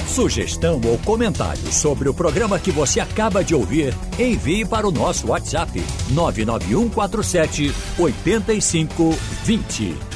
Sugestão 0.08 0.80
ou 0.84 0.98
comentário 0.98 1.70
sobre 1.70 2.08
o 2.08 2.14
programa 2.14 2.58
que 2.58 2.70
você 2.70 3.00
acaba 3.00 3.44
de 3.44 3.54
ouvir, 3.54 3.94
envie 4.18 4.64
para 4.64 4.88
o 4.88 4.90
nosso 4.90 5.28
WhatsApp 5.28 5.78
99147 6.10 7.72
8520. 7.98 10.15